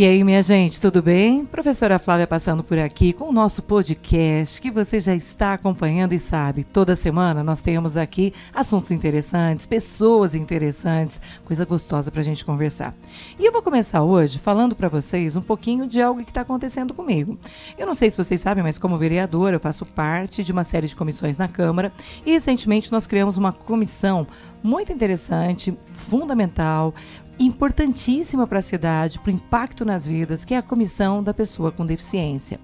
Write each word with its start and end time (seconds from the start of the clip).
E 0.00 0.06
aí, 0.06 0.24
minha 0.24 0.40
gente, 0.42 0.80
tudo 0.80 1.02
bem? 1.02 1.44
Professora 1.44 1.98
Flávia 1.98 2.26
passando 2.26 2.64
por 2.64 2.78
aqui 2.78 3.12
com 3.12 3.28
o 3.28 3.32
nosso 3.32 3.62
podcast 3.62 4.58
que 4.58 4.70
você 4.70 4.98
já 4.98 5.14
está 5.14 5.52
acompanhando 5.52 6.14
e 6.14 6.18
sabe, 6.18 6.64
toda 6.64 6.96
semana 6.96 7.44
nós 7.44 7.60
temos 7.60 7.98
aqui 7.98 8.32
assuntos 8.54 8.90
interessantes, 8.92 9.66
pessoas 9.66 10.34
interessantes, 10.34 11.20
coisa 11.44 11.66
gostosa 11.66 12.10
para 12.10 12.22
a 12.22 12.24
gente 12.24 12.46
conversar. 12.46 12.94
E 13.38 13.44
eu 13.44 13.52
vou 13.52 13.60
começar 13.60 14.02
hoje 14.02 14.38
falando 14.38 14.74
para 14.74 14.88
vocês 14.88 15.36
um 15.36 15.42
pouquinho 15.42 15.86
de 15.86 16.00
algo 16.00 16.24
que 16.24 16.30
está 16.30 16.40
acontecendo 16.40 16.94
comigo. 16.94 17.38
Eu 17.76 17.86
não 17.86 17.92
sei 17.92 18.10
se 18.10 18.16
vocês 18.16 18.40
sabem, 18.40 18.64
mas 18.64 18.78
como 18.78 18.96
vereadora 18.96 19.56
eu 19.56 19.60
faço 19.60 19.84
parte 19.84 20.42
de 20.42 20.50
uma 20.50 20.64
série 20.64 20.88
de 20.88 20.96
comissões 20.96 21.36
na 21.36 21.46
Câmara 21.46 21.92
e 22.24 22.32
recentemente 22.32 22.90
nós 22.90 23.06
criamos 23.06 23.36
uma 23.36 23.52
comissão 23.52 24.26
muito 24.62 24.92
interessante, 24.92 25.76
fundamental, 25.92 26.94
importantíssima 27.40 28.46
para 28.46 28.58
a 28.58 28.62
cidade, 28.62 29.18
para 29.18 29.30
o 29.30 29.34
impacto 29.34 29.82
nas 29.82 30.06
vidas, 30.06 30.44
que 30.44 30.52
é 30.52 30.58
a 30.58 30.62
comissão 30.62 31.22
da 31.22 31.32
pessoa 31.32 31.72
com 31.72 31.86
deficiência. 31.86 32.60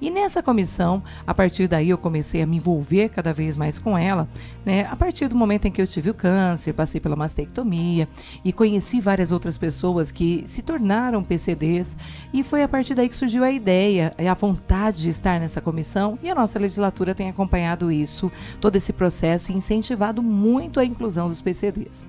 E 0.00 0.08
nessa 0.08 0.40
comissão, 0.40 1.02
a 1.26 1.34
partir 1.34 1.66
daí 1.66 1.90
eu 1.90 1.98
comecei 1.98 2.40
a 2.40 2.46
me 2.46 2.58
envolver 2.58 3.08
cada 3.08 3.32
vez 3.32 3.56
mais 3.56 3.80
com 3.80 3.98
ela, 3.98 4.28
né? 4.64 4.86
A 4.88 4.94
partir 4.94 5.26
do 5.26 5.34
momento 5.34 5.66
em 5.66 5.72
que 5.72 5.82
eu 5.82 5.86
tive 5.86 6.10
o 6.10 6.14
câncer, 6.14 6.72
passei 6.72 7.00
pela 7.00 7.16
mastectomia 7.16 8.08
e 8.44 8.52
conheci 8.52 9.00
várias 9.00 9.32
outras 9.32 9.58
pessoas 9.58 10.12
que 10.12 10.44
se 10.46 10.62
tornaram 10.62 11.24
PCDs 11.24 11.96
e 12.32 12.44
foi 12.44 12.62
a 12.62 12.68
partir 12.68 12.94
daí 12.94 13.08
que 13.08 13.16
surgiu 13.16 13.42
a 13.42 13.50
ideia, 13.50 14.12
a 14.16 14.34
vontade 14.34 15.02
de 15.02 15.10
estar 15.10 15.40
nessa 15.40 15.60
comissão 15.60 16.16
e 16.22 16.30
a 16.30 16.34
nossa 16.36 16.56
legislatura 16.56 17.16
tem 17.16 17.28
acompanhado 17.28 17.90
isso, 17.90 18.30
todo 18.60 18.76
esse 18.76 18.92
processo 18.92 19.50
e 19.50 19.56
incentivado 19.56 20.22
muito 20.22 20.78
a 20.78 20.84
inclusão 20.84 21.28
dos 21.28 21.42
PCDs. 21.42 22.04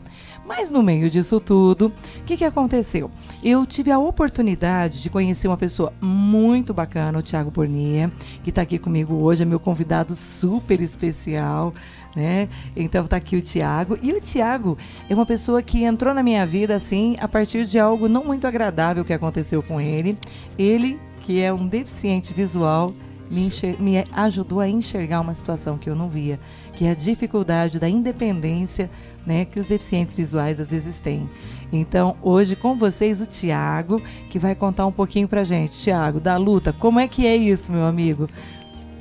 Mas 0.54 0.70
no 0.70 0.84
meio 0.84 1.10
disso 1.10 1.40
tudo, 1.40 1.94
o 2.20 2.24
que, 2.26 2.36
que 2.36 2.44
aconteceu? 2.44 3.10
Eu 3.42 3.66
tive 3.66 3.90
a 3.90 3.98
oportunidade 3.98 5.02
de 5.02 5.10
conhecer 5.10 5.48
uma 5.48 5.56
pessoa 5.56 5.94
muito 6.02 6.74
bacana, 6.74 7.18
o 7.18 7.22
Tiago 7.22 7.50
Bornia, 7.50 8.12
que 8.44 8.50
está 8.50 8.62
aqui 8.62 8.78
comigo 8.78 9.14
hoje, 9.14 9.44
é 9.44 9.46
meu 9.46 9.62
convidado 9.62 10.14
super 10.14 10.82
especial. 10.82 11.74
Né? 12.14 12.50
Então 12.76 13.08
tá 13.08 13.16
aqui 13.16 13.38
o 13.38 13.42
Tiago. 13.42 13.98
E 14.02 14.12
o 14.12 14.20
Tiago 14.20 14.78
é 15.10 15.16
uma 15.16 15.26
pessoa 15.26 15.62
que 15.62 15.86
entrou 15.86 16.14
na 16.14 16.22
minha 16.22 16.46
vida 16.46 16.76
assim 16.76 17.16
a 17.22 17.30
partir 17.30 17.66
de 17.66 17.80
algo 17.80 18.10
não 18.10 18.26
muito 18.26 18.46
agradável 18.46 19.06
que 19.06 19.14
aconteceu 19.14 19.64
com 19.64 19.80
ele. 19.80 20.18
Ele, 20.60 21.00
que 21.22 21.40
é 21.40 21.54
um 21.54 21.66
deficiente 21.66 22.34
visual, 22.34 22.92
me, 23.32 23.50
me, 23.80 24.04
ajudou 24.12 24.60
a 24.60 24.68
enxergar 24.68 25.22
uma 25.22 25.34
situação 25.34 25.78
que 25.78 25.90
eu 25.90 25.96
não 25.96 26.10
via, 26.10 26.38
que 26.76 26.86
é 26.86 26.92
a 26.92 26.94
dificuldade 26.94 27.80
da 27.80 27.88
independência 27.88 28.90
né, 29.26 29.46
que 29.46 29.60
os 29.60 29.68
deficientes 29.68 30.16
visuais 30.16 30.60
às 30.60 30.72
vezes 30.72 31.00
têm. 31.00 31.30
Então, 31.72 32.18
hoje 32.22 32.56
com 32.56 32.76
vocês 32.76 33.22
o 33.22 33.28
Tiago, 33.28 34.02
que 34.30 34.40
vai 34.40 34.56
contar 34.56 34.86
um 34.86 34.92
pouquinho 34.92 35.28
pra 35.28 35.44
gente. 35.44 35.80
Tiago, 35.80 36.20
da 36.20 36.38
luta, 36.38 36.74
como 36.74 37.00
é 37.00 37.08
que 37.08 37.26
é 37.26 37.36
isso, 37.36 37.72
meu 37.72 37.86
amigo? 37.86 38.30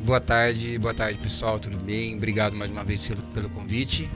Boa 0.05 0.21
tarde, 0.21 0.79
boa 0.79 0.95
tarde 0.95 1.19
pessoal, 1.19 1.59
tudo 1.59 1.79
bem? 1.79 2.17
Obrigado 2.17 2.57
mais 2.57 2.71
uma 2.71 2.85
vez 2.85 3.07
pelo, 3.07 3.23
pelo 3.23 3.49
convite. 3.51 4.11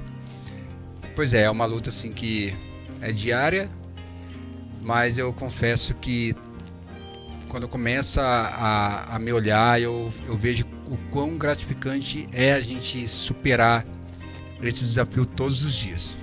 Pois 1.15 1.35
é, 1.35 1.43
é 1.43 1.51
uma 1.51 1.67
luta 1.67 1.91
assim 1.91 2.13
que 2.13 2.55
é 3.01 3.13
diária, 3.13 3.69
mas 4.83 5.19
eu 5.19 5.33
confesso 5.33 5.95
que 5.95 6.35
quando 7.49 7.69
começa 7.69 8.21
a, 8.21 9.15
a, 9.15 9.19
me 9.19 9.33
olhar, 9.33 9.81
eu, 9.81 10.13
eu 10.27 10.37
vejo 10.37 10.65
o 10.89 10.97
quão 11.11 11.39
gratificante 11.39 12.29
é 12.33 12.53
a 12.53 12.61
gente 12.61 13.07
superar 13.07 13.85
esse 14.63 14.85
desafio 14.85 15.27
todos 15.27 15.65
os 15.65 15.75
dias. 15.75 16.17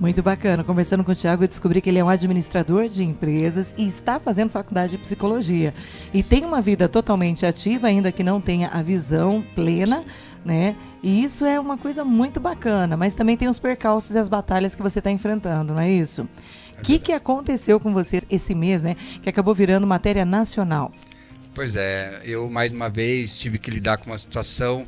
Muito 0.00 0.22
bacana. 0.22 0.64
Conversando 0.64 1.04
com 1.04 1.12
o 1.12 1.14
Tiago, 1.14 1.44
eu 1.44 1.48
descobri 1.48 1.80
que 1.80 1.88
ele 1.88 1.98
é 1.98 2.04
um 2.04 2.08
administrador 2.08 2.88
de 2.88 3.04
empresas 3.04 3.74
e 3.78 3.84
está 3.84 4.18
fazendo 4.18 4.50
faculdade 4.50 4.92
de 4.92 4.98
psicologia. 4.98 5.72
E 6.12 6.22
tem 6.22 6.44
uma 6.44 6.60
vida 6.60 6.88
totalmente 6.88 7.46
ativa, 7.46 7.86
ainda 7.86 8.10
que 8.10 8.24
não 8.24 8.40
tenha 8.40 8.68
a 8.68 8.82
visão 8.82 9.44
plena, 9.54 10.04
né? 10.44 10.76
E 11.02 11.22
isso 11.22 11.44
é 11.44 11.60
uma 11.60 11.78
coisa 11.78 12.04
muito 12.04 12.40
bacana, 12.40 12.96
mas 12.96 13.14
também 13.14 13.36
tem 13.36 13.48
os 13.48 13.58
percalços 13.58 14.16
e 14.16 14.18
as 14.18 14.28
batalhas 14.28 14.74
que 14.74 14.82
você 14.82 14.98
está 14.98 15.10
enfrentando, 15.10 15.72
não 15.74 15.80
é 15.80 15.90
isso? 15.90 16.28
O 16.76 16.82
que, 16.82 16.98
que 16.98 17.12
aconteceu 17.12 17.78
com 17.78 17.92
você 17.92 18.20
esse 18.28 18.54
mês, 18.54 18.82
né? 18.82 18.96
Que 19.22 19.28
acabou 19.28 19.54
virando 19.54 19.86
matéria 19.86 20.24
nacional. 20.24 20.92
Pois 21.54 21.76
é, 21.76 22.20
eu 22.24 22.50
mais 22.50 22.72
uma 22.72 22.90
vez 22.90 23.38
tive 23.38 23.60
que 23.60 23.70
lidar 23.70 23.96
com 23.98 24.10
uma 24.10 24.18
situação 24.18 24.84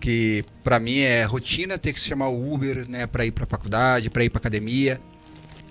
que 0.00 0.44
para 0.62 0.78
mim 0.78 0.98
é 0.98 1.24
rotina 1.24 1.78
ter 1.78 1.92
que 1.92 2.00
chamar 2.00 2.28
o 2.28 2.52
Uber, 2.52 2.88
né, 2.88 3.06
para 3.06 3.24
ir 3.24 3.30
para 3.30 3.44
a 3.44 3.46
faculdade, 3.46 4.10
para 4.10 4.24
ir 4.24 4.30
para 4.30 4.38
academia 4.38 5.00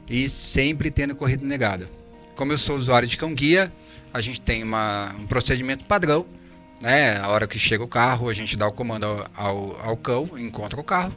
e 0.10 0.28
sempre 0.28 0.92
tendo 0.92 1.16
corrida 1.16 1.46
negada. 1.46 1.88
Como 2.36 2.52
eu 2.52 2.58
sou 2.58 2.76
usuário 2.76 3.08
de 3.08 3.16
cão 3.16 3.34
guia, 3.34 3.72
a 4.14 4.22
gente 4.22 4.42
tem 4.42 4.64
uma, 4.64 5.14
um 5.20 5.26
procedimento 5.26 5.86
padrão, 5.86 6.26
né? 6.82 7.18
A 7.18 7.30
hora 7.30 7.48
que 7.48 7.58
chega 7.58 7.84
o 7.84 7.88
carro, 7.88 8.30
a 8.30 8.34
gente 8.34 8.58
dá 8.58 8.68
o 8.68 8.72
comando 8.72 9.06
ao, 9.36 9.82
ao, 9.82 9.98
cão, 9.98 10.30
encontra 10.38 10.80
o 10.80 10.84
carro, 10.84 11.14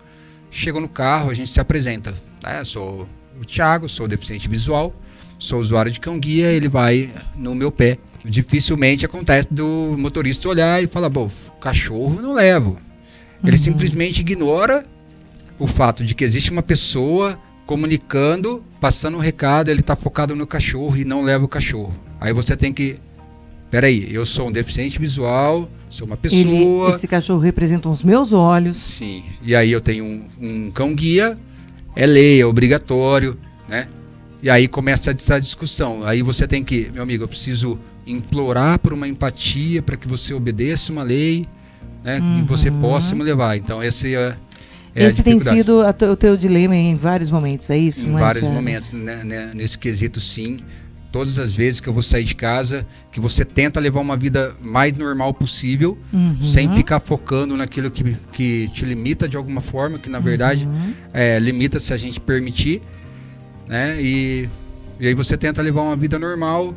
chega 0.51 0.79
no 0.79 0.89
carro, 0.89 1.31
a 1.31 1.35
gente 1.35 1.51
se 1.51 1.61
apresenta, 1.61 2.15
né? 2.43 2.65
Sou 2.65 3.09
o 3.41 3.45
Thiago, 3.45 3.89
sou 3.89 4.07
deficiente 4.07 4.49
visual, 4.49 4.95
sou 5.39 5.61
usuário 5.61 5.91
de 5.91 6.01
cão 6.01 6.19
guia, 6.19 6.53
ele 6.53 6.69
vai 6.69 7.11
no 7.35 7.55
meu 7.55 7.73
pé. 7.73 7.99
Dificilmente 8.25 9.07
acontece 9.07 9.49
do 9.51 9.95
motorista 9.99 10.49
olhar 10.49 10.83
e 10.83 10.87
falar, 10.87 11.09
bom, 11.09 11.31
cachorro 11.61 12.21
não 12.21 12.35
levo. 12.35 12.81
Ele 13.47 13.57
uhum. 13.57 13.63
simplesmente 13.63 14.21
ignora 14.21 14.85
o 15.59 15.67
fato 15.67 16.05
de 16.05 16.15
que 16.15 16.25
existe 16.25 16.51
uma 16.51 16.63
pessoa 16.63 17.39
comunicando, 17.65 18.65
passando 18.81 19.17
um 19.17 19.21
recado, 19.21 19.71
ele 19.71 19.81
está 19.81 19.97
focado 19.97 20.37
no 20.37 20.47
cachorro 20.47 20.97
e 20.97 21.05
não 21.05 21.23
leva 21.23 21.45
o 21.45 21.49
cachorro. 21.49 21.95
Aí 22.21 22.33
você 22.33 22.57
tem 22.57 22.73
que. 22.73 22.99
Peraí, 23.71 24.09
eu 24.13 24.25
sou 24.25 24.49
um 24.49 24.53
deficiente 24.53 24.99
visual, 24.99 25.69
sou 25.91 26.07
uma 26.07 26.17
pessoa. 26.17 26.41
Ele, 26.41 26.95
esse 26.95 27.09
cachorro 27.09 27.41
representa 27.41 27.89
os 27.89 28.05
meus 28.05 28.33
olhos. 28.33 28.77
Sim. 28.77 29.25
E 29.43 29.57
aí 29.57 29.73
eu 29.73 29.81
tenho 29.81 30.05
um, 30.05 30.25
um 30.41 30.71
cão 30.71 30.95
guia 30.95 31.37
é 31.97 32.07
lei, 32.07 32.43
é 32.43 32.47
obrigatório, 32.47 33.39
né? 33.67 33.89
E 34.43 34.51
aí 34.51 34.69
começa 34.69 35.11
essa 35.11 35.41
discussão. 35.41 36.05
Aí 36.05 36.23
você 36.23 36.47
tem 36.47 36.63
que, 36.63 36.91
meu 36.93 37.03
amigo, 37.03 37.25
eu 37.25 37.29
preciso 37.29 37.79
implorar 38.07 38.79
por 38.79 38.93
uma 38.93 39.09
empatia 39.09 39.81
para 39.81 39.97
que 39.97 40.07
você 40.07 40.35
obedeça 40.35 40.93
uma 40.93 41.03
lei, 41.03 41.47
né? 42.07 42.21
Uhum. 42.21 42.43
Que 42.43 42.49
você 42.49 42.71
possa 42.71 43.15
me 43.17 43.25
levar. 43.25 43.57
Então 43.57 43.83
esse 43.83 44.15
é, 44.15 44.37
é 44.95 45.05
esse 45.05 45.23
tem 45.23 45.41
sido 45.41 45.83
o 45.83 46.17
teu 46.17 46.37
dilema 46.37 46.77
em 46.77 46.95
vários 46.95 47.31
momentos, 47.31 47.69
é 47.69 47.77
isso? 47.77 48.07
Em 48.07 48.13
vários 48.13 48.49
momentos, 48.49 48.93
né, 48.93 49.25
né, 49.25 49.51
nesse 49.53 49.77
quesito 49.77 50.21
sim 50.21 50.59
todas 51.17 51.39
as 51.39 51.55
vezes 51.55 51.81
que 51.81 51.89
eu 51.89 51.95
vou 51.95 52.03
sair 52.03 52.25
de 52.25 52.35
casa, 52.35 52.87
que 53.11 53.19
você 53.19 53.43
tenta 53.43 53.81
levar 53.81 54.01
uma 54.01 54.19
vida 54.19 54.55
mais 54.61 54.93
normal 54.93 55.33
possível, 55.33 55.97
uhum. 56.13 56.43
sem 56.43 56.75
ficar 56.75 57.01
focando 57.01 57.57
naquilo 57.57 57.91
que, 57.91 58.15
que 58.33 58.69
te 58.69 58.85
limita 58.85 59.27
de 59.27 59.35
alguma 59.35 59.63
forma, 59.63 59.99
que 59.99 60.11
na 60.11 60.19
verdade 60.19 60.67
uhum. 60.67 60.93
é, 61.15 61.39
limita 61.39 61.81
se 61.81 61.95
a 61.95 61.97
gente 61.97 62.21
permitir, 62.21 62.83
né? 63.67 63.97
E, 63.99 64.47
e 65.01 65.07
aí 65.07 65.15
você 65.15 65.39
tenta 65.39 65.63
levar 65.63 65.81
uma 65.83 65.97
vida 65.97 66.19
normal, 66.19 66.75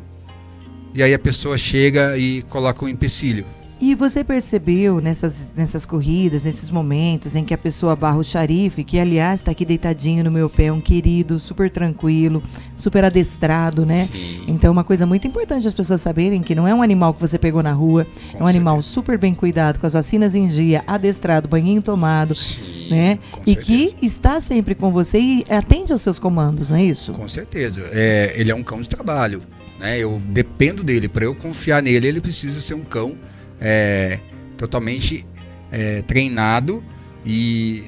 e 0.94 1.04
aí 1.04 1.14
a 1.14 1.20
pessoa 1.20 1.58
chega 1.58 2.18
e 2.18 2.42
coloca 2.44 2.86
um 2.86 2.88
empecilho. 2.88 3.46
E 3.82 3.96
você 3.96 4.26
percebeu 4.26 5.00
nessas, 5.00 5.56
nessas 5.56 5.86
corridas, 5.86 6.44
nesses 6.44 6.70
momentos 6.70 7.34
em 7.34 7.46
que 7.46 7.54
a 7.54 7.58
pessoa 7.58 7.96
barra 7.96 8.18
o 8.18 8.24
xarife, 8.24 8.84
que 8.84 9.00
aliás 9.00 9.40
está 9.40 9.52
aqui 9.52 9.64
deitadinho 9.64 10.22
no 10.22 10.30
meu 10.30 10.50
pé, 10.50 10.70
um 10.70 10.82
querido, 10.82 11.40
super 11.40 11.70
tranquilo, 11.70 12.44
super 12.76 13.06
adestrado, 13.06 13.86
né? 13.86 14.04
Sim. 14.04 14.44
Então, 14.50 14.70
uma 14.74 14.84
coisa 14.84 15.06
muito 15.06 15.26
importante 15.26 15.66
as 15.66 15.74
pessoas 15.74 16.02
saberem 16.02 16.42
que 16.42 16.54
não 16.54 16.68
é 16.68 16.74
um 16.74 16.82
animal 16.82 17.14
que 17.14 17.22
você 17.22 17.40
pegou 17.40 17.64
na 17.64 17.72
rua, 17.72 18.04
com 18.04 18.10
é 18.10 18.16
um 18.16 18.30
certeza. 18.32 18.50
animal 18.50 18.82
super 18.82 19.18
bem 19.18 19.34
cuidado, 19.34 19.80
com 19.80 19.88
as 19.88 19.94
vacinas 19.94 20.36
em 20.36 20.50
dia, 20.50 20.84
adestrado, 20.86 21.48
banhinho 21.48 21.82
tomado, 21.82 22.36
Sim, 22.36 22.90
né? 22.90 23.18
E 23.48 23.54
certeza. 23.54 23.66
que 23.66 24.06
está 24.06 24.42
sempre 24.42 24.76
com 24.76 24.92
você 24.92 25.20
e 25.20 25.46
atende 25.50 25.94
aos 25.94 26.02
seus 26.02 26.20
comandos, 26.20 26.68
não 26.68 26.76
é 26.76 26.84
isso? 26.84 27.14
Com 27.14 27.30
certeza. 27.30 27.90
É, 27.94 28.34
ele 28.36 28.52
é 28.52 28.56
um 28.56 28.64
cão 28.64 28.82
de 28.82 28.90
trabalho, 28.90 29.42
né? 29.80 29.98
Eu 29.98 30.22
dependo 30.26 30.84
dele. 30.84 31.08
Para 31.08 31.24
eu 31.24 31.34
confiar 31.34 31.82
nele, 31.82 32.08
ele 32.08 32.20
precisa 32.20 32.60
ser 32.60 32.74
um 32.74 32.84
cão 32.84 33.16
é, 33.60 34.20
totalmente 34.58 35.26
é, 35.72 36.02
treinado 36.02 36.84
e, 37.26 37.84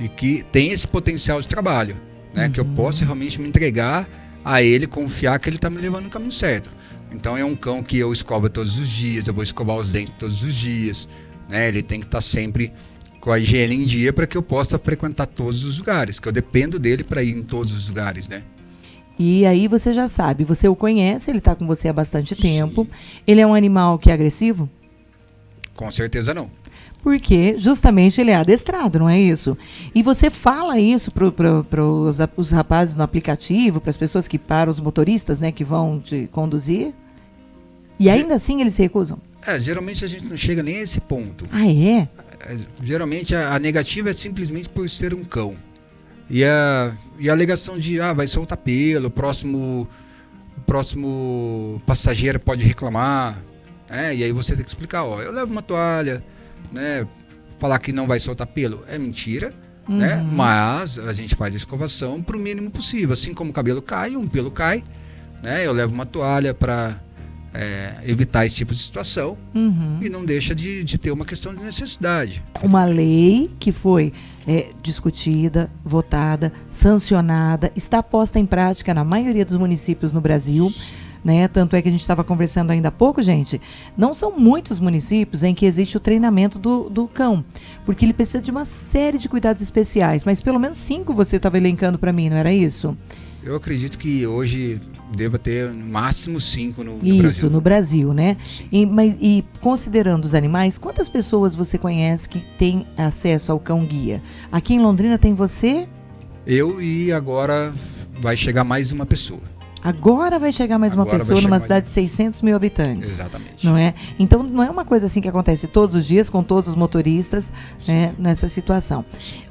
e, 0.00 0.08
que 0.08 0.42
tem 0.50 0.68
esse 0.68 0.86
potencial 0.86 1.40
de 1.40 1.48
trabalho, 1.48 1.96
né? 2.34 2.46
Uhum. 2.46 2.52
Que 2.52 2.60
eu 2.60 2.64
uhum. 2.64 2.74
possa 2.74 3.04
realmente 3.04 3.40
me 3.40 3.48
entregar 3.48 4.08
a 4.44 4.62
ele, 4.62 4.86
confiar 4.86 5.38
que 5.38 5.48
ele 5.48 5.56
está 5.56 5.68
me 5.68 5.78
levando 5.78 6.04
no 6.04 6.10
caminho 6.10 6.32
certo. 6.32 6.70
Então 7.12 7.36
é 7.36 7.44
um 7.44 7.56
cão 7.56 7.82
que 7.82 7.98
eu 7.98 8.12
escovo 8.12 8.48
todos 8.48 8.78
os 8.78 8.88
dias, 8.88 9.26
eu 9.26 9.34
vou 9.34 9.42
escovar 9.42 9.76
os 9.76 9.90
dentes 9.90 10.14
todos 10.18 10.42
os 10.42 10.54
dias, 10.54 11.08
né? 11.48 11.68
Ele 11.68 11.82
tem 11.82 12.00
que 12.00 12.06
estar 12.06 12.18
tá 12.18 12.22
sempre 12.22 12.72
com 13.20 13.30
a 13.30 13.38
higiene 13.38 13.74
em 13.74 13.84
dia 13.84 14.12
para 14.12 14.26
que 14.26 14.36
eu 14.36 14.42
possa 14.42 14.78
frequentar 14.78 15.26
todos 15.26 15.64
os 15.64 15.78
lugares, 15.78 16.18
que 16.18 16.26
eu 16.26 16.32
dependo 16.32 16.78
dele 16.78 17.04
para 17.04 17.22
ir 17.22 17.36
em 17.36 17.42
todos 17.42 17.72
os 17.74 17.88
lugares, 17.88 18.28
né? 18.28 18.42
E 19.18 19.44
aí 19.44 19.68
você 19.68 19.92
já 19.92 20.08
sabe, 20.08 20.44
você 20.44 20.66
o 20.66 20.74
conhece, 20.74 21.30
ele 21.30 21.38
está 21.38 21.54
com 21.54 21.66
você 21.66 21.88
há 21.88 21.92
bastante 21.92 22.34
tempo. 22.34 22.84
Sim. 22.84 23.20
Ele 23.26 23.40
é 23.42 23.46
um 23.46 23.54
animal 23.54 23.98
que 23.98 24.10
é 24.10 24.14
agressivo? 24.14 24.66
Com 25.80 25.90
certeza 25.90 26.34
não. 26.34 26.50
Porque 27.02 27.56
justamente 27.56 28.20
ele 28.20 28.30
é 28.30 28.34
adestrado, 28.34 28.98
não 28.98 29.08
é 29.08 29.18
isso? 29.18 29.56
E 29.94 30.02
você 30.02 30.28
fala 30.28 30.78
isso 30.78 31.10
para 31.10 31.82
os 32.36 32.50
rapazes 32.50 32.96
no 32.96 33.02
aplicativo, 33.02 33.80
para 33.80 33.88
as 33.88 33.96
pessoas 33.96 34.28
que 34.28 34.38
param, 34.38 34.70
os 34.70 34.78
motoristas 34.78 35.40
né, 35.40 35.50
que 35.50 35.64
vão 35.64 35.98
te 35.98 36.28
conduzir? 36.32 36.92
E 37.98 38.10
ainda 38.10 38.34
assim 38.34 38.60
eles 38.60 38.74
se 38.74 38.82
recusam? 38.82 39.18
É, 39.46 39.58
geralmente 39.58 40.04
a 40.04 40.08
gente 40.08 40.26
não 40.26 40.36
chega 40.36 40.62
nem 40.62 40.76
a 40.76 40.82
esse 40.82 41.00
ponto. 41.00 41.48
Ah, 41.50 41.66
é? 41.66 42.06
É, 42.46 42.56
geralmente 42.82 43.34
a, 43.34 43.54
a 43.54 43.58
negativa 43.58 44.10
é 44.10 44.12
simplesmente 44.12 44.68
por 44.68 44.86
ser 44.90 45.14
um 45.14 45.24
cão. 45.24 45.56
E 46.28 46.44
a, 46.44 46.94
e 47.18 47.30
a 47.30 47.32
alegação 47.32 47.78
de, 47.78 47.98
ah, 48.02 48.12
vai 48.12 48.26
soltar 48.26 48.58
pelo, 48.58 49.06
o 49.06 49.10
próximo, 49.10 49.88
o 50.58 50.60
próximo 50.60 51.80
passageiro 51.86 52.38
pode 52.38 52.66
reclamar. 52.66 53.42
É, 53.90 54.14
e 54.14 54.22
aí 54.22 54.32
você 54.32 54.54
tem 54.54 54.64
que 54.64 54.70
explicar, 54.70 55.04
ó, 55.04 55.20
eu 55.20 55.32
levo 55.32 55.50
uma 55.50 55.62
toalha, 55.62 56.22
né? 56.70 57.06
Falar 57.58 57.78
que 57.80 57.92
não 57.92 58.06
vai 58.06 58.20
soltar 58.20 58.46
pelo 58.46 58.84
é 58.88 58.98
mentira, 58.98 59.52
né? 59.88 60.16
Uhum. 60.16 60.24
Mas 60.32 60.98
a 60.98 61.12
gente 61.12 61.34
faz 61.34 61.52
a 61.52 61.56
escovação 61.56 62.22
para 62.22 62.36
o 62.36 62.40
mínimo 62.40 62.70
possível. 62.70 63.12
Assim 63.12 63.34
como 63.34 63.50
o 63.50 63.52
cabelo 63.52 63.82
cai, 63.82 64.16
um 64.16 64.28
pelo 64.28 64.50
cai, 64.50 64.84
né? 65.42 65.66
Eu 65.66 65.72
levo 65.72 65.92
uma 65.92 66.06
toalha 66.06 66.54
para 66.54 67.00
é, 67.52 67.96
evitar 68.06 68.46
esse 68.46 68.54
tipo 68.54 68.72
de 68.72 68.78
situação 68.78 69.36
Uhum. 69.54 69.98
e 70.00 70.08
não 70.08 70.24
deixa 70.24 70.54
de, 70.54 70.84
de 70.84 70.96
ter 70.96 71.10
uma 71.10 71.24
questão 71.24 71.54
de 71.54 71.62
necessidade. 71.62 72.42
Uma 72.62 72.84
lei 72.84 73.50
que 73.58 73.72
foi 73.72 74.12
é, 74.46 74.70
discutida, 74.82 75.70
votada, 75.84 76.52
sancionada, 76.70 77.72
está 77.74 78.02
posta 78.02 78.38
em 78.38 78.46
prática 78.46 78.94
na 78.94 79.04
maioria 79.04 79.44
dos 79.44 79.56
municípios 79.56 80.12
no 80.12 80.20
Brasil. 80.20 80.72
Né? 81.24 81.48
Tanto 81.48 81.76
é 81.76 81.82
que 81.82 81.88
a 81.88 81.92
gente 81.92 82.00
estava 82.00 82.24
conversando 82.24 82.70
ainda 82.70 82.88
há 82.88 82.92
pouco, 82.92 83.22
gente. 83.22 83.60
Não 83.96 84.14
são 84.14 84.32
muitos 84.38 84.80
municípios 84.80 85.42
em 85.42 85.54
que 85.54 85.66
existe 85.66 85.96
o 85.96 86.00
treinamento 86.00 86.58
do, 86.58 86.88
do 86.88 87.06
cão, 87.06 87.44
porque 87.84 88.04
ele 88.04 88.12
precisa 88.12 88.40
de 88.40 88.50
uma 88.50 88.64
série 88.64 89.18
de 89.18 89.28
cuidados 89.28 89.62
especiais. 89.62 90.24
Mas 90.24 90.40
pelo 90.40 90.58
menos 90.58 90.78
cinco 90.78 91.12
você 91.12 91.36
estava 91.36 91.58
elencando 91.58 91.98
para 91.98 92.12
mim, 92.12 92.30
não 92.30 92.36
era 92.36 92.52
isso? 92.52 92.96
Eu 93.42 93.54
acredito 93.56 93.98
que 93.98 94.26
hoje 94.26 94.80
deva 95.16 95.38
ter 95.38 95.70
no 95.70 95.86
máximo 95.86 96.40
cinco 96.40 96.84
no, 96.84 96.98
no 96.98 97.06
Isso, 97.06 97.18
Brasil. 97.18 97.50
no 97.50 97.60
Brasil, 97.60 98.14
né? 98.14 98.36
E, 98.70 98.86
mas, 98.86 99.16
e 99.20 99.44
considerando 99.60 100.24
os 100.24 100.34
animais, 100.34 100.78
quantas 100.78 101.08
pessoas 101.08 101.54
você 101.54 101.76
conhece 101.78 102.28
que 102.28 102.40
tem 102.58 102.86
acesso 102.96 103.50
ao 103.50 103.58
cão 103.58 103.84
guia? 103.84 104.22
Aqui 104.52 104.74
em 104.74 104.78
Londrina 104.80 105.18
tem 105.18 105.34
você, 105.34 105.88
Eu 106.46 106.80
e 106.80 107.12
agora 107.12 107.72
vai 108.20 108.36
chegar 108.36 108.64
mais 108.64 108.92
uma 108.92 109.06
pessoa. 109.06 109.40
Agora 109.82 110.38
vai 110.38 110.52
chegar 110.52 110.78
mais 110.78 110.94
uma 110.94 111.02
Agora 111.02 111.18
vai 111.18 111.26
pessoa 111.26 111.40
numa 111.40 111.58
cidade 111.58 111.86
de 111.86 111.92
600 111.92 112.42
mil 112.42 112.56
habitantes. 112.56 113.10
Exatamente. 113.12 113.64
Não 113.64 113.76
é? 113.76 113.94
Então 114.18 114.42
não 114.42 114.62
é 114.62 114.70
uma 114.70 114.84
coisa 114.84 115.06
assim 115.06 115.20
que 115.20 115.28
acontece 115.28 115.66
todos 115.66 115.94
os 115.94 116.06
dias 116.06 116.28
com 116.28 116.42
todos 116.42 116.68
os 116.68 116.74
motoristas 116.74 117.52
né, 117.86 118.14
nessa 118.18 118.48
situação. 118.48 119.04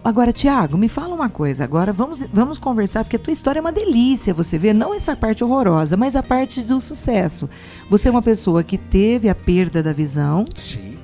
Agora, 0.04 0.32
Tiago, 0.32 0.78
me 0.78 0.88
fala 0.88 1.14
uma 1.14 1.30
coisa. 1.30 1.64
Agora 1.64 1.92
vamos, 1.92 2.24
vamos 2.32 2.58
conversar, 2.58 3.04
porque 3.04 3.16
a 3.16 3.20
tua 3.20 3.34
história 3.34 3.60
é 3.60 3.62
uma 3.62 3.72
delícia, 3.72 4.34
você 4.34 4.58
vê, 4.58 4.74
não 4.74 4.94
essa 4.94 5.16
parte 5.16 5.44
horrorosa, 5.44 5.98
mas 5.98 6.16
a 6.16 6.24
parte 6.24 6.62
do 6.64 6.80
sucesso. 6.80 7.50
Você 7.90 8.08
é 8.08 8.12
uma 8.12 8.22
pessoa 8.22 8.64
que 8.64 8.78
teve 8.78 9.30
a 9.30 9.36
perda 9.36 9.84
da 9.84 9.92
visão, 9.94 10.46
Sim. 10.56 10.98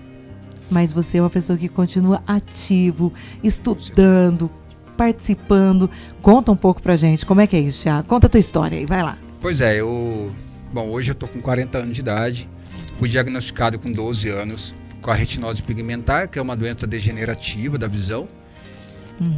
mas 0.69 0.91
você 0.91 1.17
é 1.17 1.21
uma 1.21 1.29
pessoa 1.29 1.57
que 1.57 1.67
continua 1.67 2.23
ativo, 2.27 3.11
estudando, 3.43 4.49
participando. 4.95 5.89
Conta 6.21 6.51
um 6.51 6.55
pouco 6.55 6.81
pra 6.81 6.95
gente, 6.95 7.25
como 7.25 7.41
é 7.41 7.47
que 7.47 7.55
é 7.55 7.59
isso, 7.59 7.83
Tiago? 7.83 8.07
Conta 8.07 8.27
a 8.27 8.29
tua 8.29 8.39
história 8.39 8.77
aí, 8.77 8.85
vai 8.85 9.03
lá. 9.03 9.17
Pois 9.41 9.61
é, 9.61 9.79
eu. 9.79 10.33
Bom, 10.73 10.89
hoje 10.89 11.11
eu 11.11 11.15
tô 11.15 11.27
com 11.27 11.41
40 11.41 11.77
anos 11.77 11.93
de 11.93 12.01
idade. 12.01 12.49
Fui 12.97 13.09
diagnosticado 13.09 13.77
com 13.77 13.91
12 13.91 14.29
anos 14.29 14.75
com 15.01 15.11
a 15.11 15.13
retinose 15.13 15.61
pigmentar, 15.61 16.27
que 16.27 16.39
é 16.39 16.41
uma 16.41 16.55
doença 16.55 16.87
degenerativa 16.87 17.77
da 17.77 17.87
visão. 17.87 18.27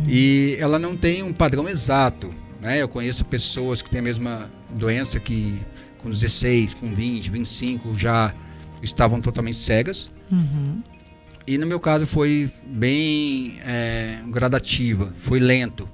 E 0.08 0.58
ela 0.60 0.80
não 0.80 0.96
tem 0.96 1.22
um 1.22 1.34
padrão 1.34 1.68
exato. 1.68 2.30
Né? 2.62 2.82
Eu 2.82 2.88
conheço 2.88 3.26
pessoas 3.26 3.82
que 3.82 3.90
têm 3.90 4.00
a 4.00 4.04
mesma 4.04 4.52
doença 4.70 5.20
que 5.20 5.60
com 6.00 6.10
16, 6.10 6.74
com 6.76 6.88
20, 6.94 7.30
25 7.30 7.98
já 7.98 8.34
estavam 8.82 9.20
totalmente 9.22 9.58
cegas. 9.58 10.12
Uhum. 10.32 10.82
E 11.48 11.58
no 11.58 11.66
meu 11.66 11.80
caso 11.80 12.06
foi 12.06 12.52
bem 12.66 13.58
é, 13.66 14.20
gradativa, 14.28 15.14
foi 15.20 15.40
lento 15.40 15.88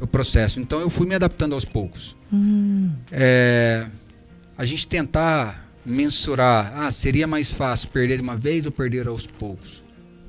o 0.00 0.06
processo. 0.06 0.60
Então 0.60 0.80
eu 0.80 0.90
fui 0.90 1.06
me 1.06 1.14
adaptando 1.14 1.54
aos 1.54 1.64
poucos. 1.64 2.16
Hum, 2.32 2.90
É, 3.12 3.86
a 4.56 4.64
gente 4.64 4.88
tentar 4.88 5.68
mensurar, 5.86 6.72
ah, 6.76 6.90
seria 6.90 7.26
mais 7.26 7.52
fácil 7.52 7.88
perder 7.90 8.16
de 8.16 8.22
uma 8.22 8.36
vez 8.36 8.66
ou 8.66 8.72
perder 8.72 9.06
aos 9.06 9.26
poucos? 9.26 9.84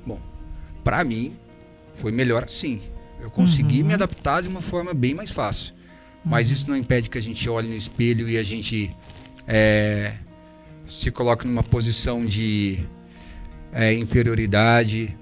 Bom, 0.06 0.20
para 0.84 1.02
mim 1.04 1.34
foi 1.94 2.12
melhor 2.12 2.44
assim. 2.44 2.80
Eu 3.20 3.30
consegui 3.30 3.80
Uhum. 3.82 3.88
me 3.88 3.94
adaptar 3.94 4.40
de 4.40 4.48
uma 4.48 4.60
forma 4.60 4.94
bem 4.94 5.14
mais 5.14 5.30
fácil. 5.30 5.74
Mas 6.24 6.50
isso 6.50 6.68
não 6.68 6.76
impede 6.76 7.10
que 7.10 7.18
a 7.18 7.20
gente 7.22 7.48
olhe 7.48 7.66
no 7.68 7.74
espelho 7.74 8.28
e 8.28 8.38
a 8.38 8.42
gente 8.42 8.94
é, 9.48 10.12
se 10.86 11.10
coloque 11.10 11.46
numa 11.46 11.62
posição 11.62 12.24
de 12.24 12.78
é, 13.72 13.94
inferioridade. 13.94 15.16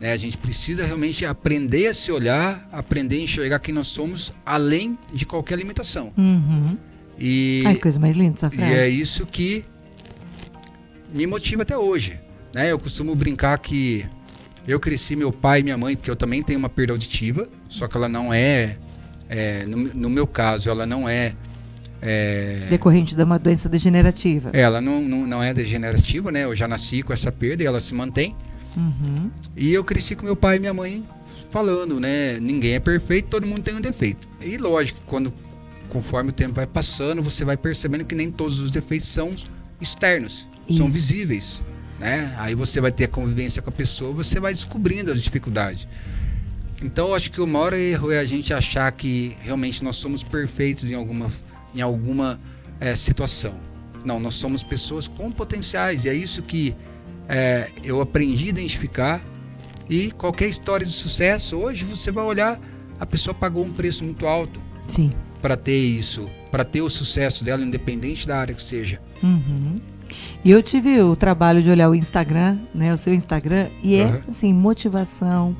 né? 0.00 0.12
A 0.12 0.16
gente 0.16 0.38
precisa 0.38 0.84
realmente 0.84 1.24
aprender 1.24 1.88
a 1.88 1.94
se 1.94 2.10
olhar, 2.10 2.68
aprender 2.72 3.16
a 3.18 3.20
enxergar 3.20 3.58
quem 3.58 3.74
nós 3.74 3.88
somos, 3.88 4.32
além 4.44 4.98
de 5.12 5.26
qualquer 5.26 5.58
limitação. 5.58 6.12
uhum. 6.16 6.76
E, 7.22 7.62
Ai, 7.66 7.76
coisa 7.76 8.00
mais 8.00 8.16
linda 8.16 8.36
essa 8.38 8.46
e 8.46 8.56
frase. 8.56 8.72
é 8.72 8.88
isso 8.88 9.26
que 9.26 9.62
me 11.12 11.26
motiva 11.26 11.62
até 11.62 11.76
hoje. 11.76 12.18
Né? 12.54 12.72
Eu 12.72 12.78
costumo 12.78 13.14
brincar 13.14 13.58
que 13.58 14.06
eu 14.66 14.80
cresci 14.80 15.16
meu 15.16 15.30
pai 15.30 15.60
e 15.60 15.62
minha 15.62 15.76
mãe, 15.76 15.96
porque 15.96 16.10
eu 16.10 16.16
também 16.16 16.42
tenho 16.42 16.58
uma 16.58 16.68
perda 16.70 16.94
auditiva, 16.94 17.46
só 17.68 17.86
que 17.86 17.96
ela 17.96 18.08
não 18.08 18.32
é, 18.32 18.78
é, 19.28 19.66
no, 19.66 19.76
no 19.76 20.08
meu 20.08 20.26
caso, 20.26 20.70
ela 20.70 20.86
não 20.86 21.06
é, 21.06 21.34
é 22.02 22.66
Decorrente 22.70 23.14
de 23.14 23.22
uma 23.22 23.38
doença 23.38 23.68
degenerativa. 23.68 24.50
ela 24.52 24.80
não, 24.80 25.02
não, 25.02 25.26
não 25.26 25.42
é 25.42 25.52
degenerativa, 25.52 26.32
né? 26.32 26.44
Eu 26.44 26.56
já 26.56 26.66
nasci 26.66 27.02
com 27.02 27.12
essa 27.12 27.30
perda 27.30 27.62
e 27.62 27.66
ela 27.66 27.80
se 27.80 27.94
mantém. 27.94 28.34
Uhum. 28.76 29.30
E 29.56 29.72
eu 29.72 29.82
cresci 29.84 30.14
com 30.14 30.24
meu 30.24 30.36
pai 30.36 30.56
e 30.56 30.60
minha 30.60 30.74
mãe 30.74 31.04
falando, 31.50 32.00
né? 32.00 32.38
Ninguém 32.40 32.74
é 32.74 32.80
perfeito, 32.80 33.28
todo 33.28 33.46
mundo 33.46 33.60
tem 33.62 33.74
um 33.74 33.80
defeito. 33.80 34.28
E 34.40 34.56
lógico, 34.56 35.00
quando 35.06 35.32
conforme 35.88 36.30
o 36.30 36.32
tempo 36.32 36.54
vai 36.54 36.66
passando, 36.66 37.20
você 37.20 37.44
vai 37.44 37.56
percebendo 37.56 38.04
que 38.04 38.14
nem 38.14 38.30
todos 38.30 38.60
os 38.60 38.70
defeitos 38.70 39.08
são 39.08 39.34
externos, 39.80 40.46
são 40.68 40.86
Isso. 40.86 40.94
visíveis, 40.94 41.62
né? 41.98 42.34
Aí 42.38 42.54
você 42.54 42.80
vai 42.80 42.92
ter 42.92 43.04
a 43.04 43.08
convivência 43.08 43.60
com 43.60 43.70
a 43.70 43.72
pessoa, 43.72 44.12
você 44.12 44.38
vai 44.38 44.54
descobrindo 44.54 45.10
as 45.10 45.20
dificuldades. 45.20 45.88
Então, 46.82 47.08
eu 47.08 47.14
acho 47.14 47.30
que 47.30 47.40
o 47.40 47.46
maior 47.46 47.74
erro 47.74 48.10
é 48.10 48.18
a 48.18 48.24
gente 48.24 48.54
achar 48.54 48.90
que 48.92 49.36
realmente 49.42 49.84
nós 49.84 49.96
somos 49.96 50.22
perfeitos 50.22 50.84
em 50.84 50.94
alguma, 50.94 51.30
em 51.74 51.80
alguma 51.80 52.40
eh, 52.80 52.94
situação. 52.94 53.54
Não, 54.04 54.18
nós 54.18 54.34
somos 54.34 54.62
pessoas 54.62 55.06
com 55.06 55.30
potenciais 55.30 56.04
e 56.04 56.08
é 56.08 56.14
isso 56.14 56.42
que 56.42 56.74
eh, 57.28 57.68
eu 57.84 58.00
aprendi 58.00 58.46
a 58.46 58.48
identificar. 58.48 59.20
E 59.88 60.10
qualquer 60.12 60.48
história 60.48 60.86
de 60.86 60.92
sucesso, 60.92 61.56
hoje 61.56 61.84
você 61.84 62.10
vai 62.10 62.24
olhar, 62.24 62.60
a 62.98 63.04
pessoa 63.04 63.34
pagou 63.34 63.64
um 63.64 63.72
preço 63.72 64.04
muito 64.04 64.26
alto 64.26 64.62
para 65.42 65.56
ter 65.56 65.78
isso, 65.78 66.28
para 66.50 66.64
ter 66.64 66.80
o 66.80 66.90
sucesso 66.90 67.44
dela, 67.44 67.62
independente 67.62 68.26
da 68.26 68.38
área 68.38 68.54
que 68.54 68.62
seja. 68.62 69.00
Uhum. 69.22 69.74
E 70.44 70.50
eu 70.50 70.62
tive 70.62 71.00
o 71.02 71.14
trabalho 71.14 71.62
de 71.62 71.70
olhar 71.70 71.88
o 71.88 71.94
Instagram, 71.94 72.58
né, 72.74 72.92
o 72.92 72.98
seu 72.98 73.14
Instagram, 73.14 73.68
e 73.82 73.96
é 73.96 74.04
Aham. 74.04 74.22
assim, 74.28 74.52
motivação, 74.52 75.56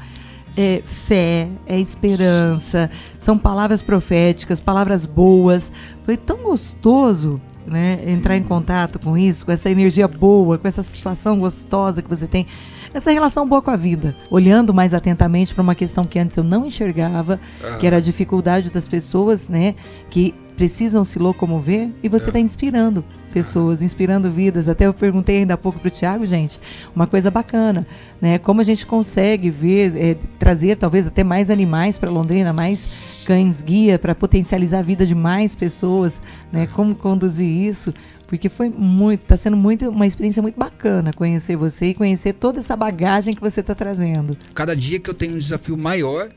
é 0.56 0.82
fé, 0.84 1.48
é 1.66 1.78
esperança, 1.78 2.90
são 3.18 3.38
palavras 3.38 3.82
proféticas, 3.82 4.60
palavras 4.60 5.06
boas. 5.06 5.72
Foi 6.02 6.16
tão 6.16 6.38
gostoso, 6.38 7.40
né, 7.66 8.00
entrar 8.06 8.36
em 8.36 8.42
contato 8.42 8.98
com 8.98 9.16
isso, 9.16 9.44
com 9.46 9.52
essa 9.52 9.70
energia 9.70 10.08
boa, 10.08 10.58
com 10.58 10.66
essa 10.66 10.82
situação 10.82 11.38
gostosa 11.38 12.02
que 12.02 12.08
você 12.08 12.26
tem, 12.26 12.46
essa 12.92 13.12
relação 13.12 13.48
boa 13.48 13.62
com 13.62 13.70
a 13.70 13.76
vida, 13.76 14.16
olhando 14.30 14.74
mais 14.74 14.92
atentamente 14.92 15.54
para 15.54 15.62
uma 15.62 15.74
questão 15.74 16.04
que 16.04 16.18
antes 16.18 16.36
eu 16.36 16.42
não 16.42 16.66
enxergava, 16.66 17.38
que 17.78 17.86
era 17.86 17.98
a 17.98 18.00
dificuldade 18.00 18.70
das 18.70 18.88
pessoas, 18.88 19.48
né, 19.48 19.74
que 20.08 20.34
precisam 20.56 21.04
se 21.04 21.18
locomover 21.18 21.90
e 22.02 22.08
você 22.08 22.28
está 22.28 22.38
inspirando 22.38 23.04
pessoas, 23.30 23.82
inspirando 23.82 24.30
vidas. 24.30 24.68
Até 24.68 24.86
eu 24.86 24.94
perguntei 24.94 25.38
ainda 25.38 25.54
há 25.54 25.56
pouco 25.56 25.78
para 25.78 25.88
o 25.88 25.90
Tiago, 25.90 26.26
gente, 26.26 26.60
uma 26.94 27.06
coisa 27.06 27.30
bacana, 27.30 27.80
né? 28.20 28.38
Como 28.38 28.60
a 28.60 28.64
gente 28.64 28.84
consegue 28.84 29.50
ver, 29.50 29.96
é, 29.96 30.14
trazer 30.38 30.76
talvez 30.76 31.06
até 31.06 31.24
mais 31.24 31.50
animais 31.50 31.96
para 31.96 32.10
Londrina, 32.10 32.52
mais 32.52 33.24
cães 33.26 33.62
guia 33.62 33.98
para 33.98 34.14
potencializar 34.14 34.80
a 34.80 34.82
vida 34.82 35.06
de 35.06 35.14
mais 35.14 35.54
pessoas, 35.54 36.20
né? 36.52 36.66
Como 36.66 36.94
conduzir 36.94 37.46
isso? 37.46 37.94
Porque 38.26 38.48
foi 38.48 38.68
muito, 38.68 39.22
está 39.22 39.36
sendo 39.36 39.56
muito 39.56 39.88
uma 39.88 40.06
experiência 40.06 40.40
muito 40.40 40.56
bacana 40.56 41.12
conhecer 41.12 41.56
você 41.56 41.86
e 41.86 41.94
conhecer 41.94 42.32
toda 42.34 42.60
essa 42.60 42.76
bagagem 42.76 43.34
que 43.34 43.40
você 43.40 43.60
está 43.60 43.74
trazendo. 43.74 44.36
Cada 44.54 44.76
dia 44.76 45.00
que 45.00 45.10
eu 45.10 45.14
tenho 45.14 45.34
um 45.34 45.38
desafio 45.38 45.76
maior 45.76 46.30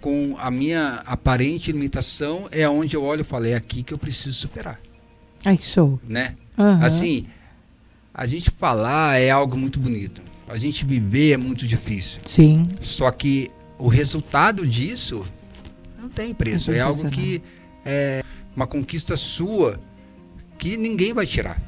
com 0.00 0.34
a 0.38 0.50
minha 0.50 1.02
aparente 1.04 1.72
limitação 1.72 2.48
é 2.50 2.68
onde 2.68 2.96
eu 2.96 3.02
olho 3.02 3.20
e 3.20 3.24
falo, 3.24 3.46
é 3.46 3.54
aqui 3.54 3.82
que 3.82 3.92
eu 3.92 3.98
preciso 3.98 4.32
superar, 4.32 4.80
Ai, 5.44 5.56
que 5.56 5.64
show. 5.66 5.98
né? 6.06 6.34
Aham. 6.58 6.84
Assim, 6.84 7.26
a 8.12 8.26
gente 8.26 8.50
falar 8.50 9.18
é 9.18 9.30
algo 9.30 9.56
muito 9.56 9.78
bonito. 9.80 10.22
A 10.48 10.56
gente 10.58 10.84
viver 10.84 11.32
é 11.32 11.36
muito 11.36 11.66
difícil. 11.66 12.20
Sim. 12.26 12.64
Só 12.80 13.10
que 13.10 13.50
o 13.78 13.88
resultado 13.88 14.66
disso 14.66 15.24
não 15.98 16.08
tem 16.08 16.34
preço. 16.34 16.70
É 16.72 16.78
É, 16.78 16.80
algo 16.80 17.08
que 17.08 17.42
é 17.84 18.22
uma 18.54 18.66
conquista 18.66 19.16
sua 19.16 19.80
que 20.58 20.76
ninguém 20.76 21.14
vai 21.14 21.24
tirar. 21.26 21.62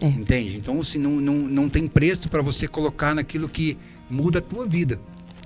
É. 0.00 0.06
Entende? 0.06 0.56
Então, 0.56 0.80
assim, 0.80 0.98
não, 0.98 1.12
não, 1.12 1.34
não 1.36 1.68
tem 1.68 1.86
preço 1.86 2.28
para 2.28 2.42
você 2.42 2.66
colocar 2.66 3.14
naquilo 3.14 3.48
que 3.48 3.78
muda 4.10 4.40
a 4.40 4.42
tua 4.42 4.66
vida. 4.66 5.00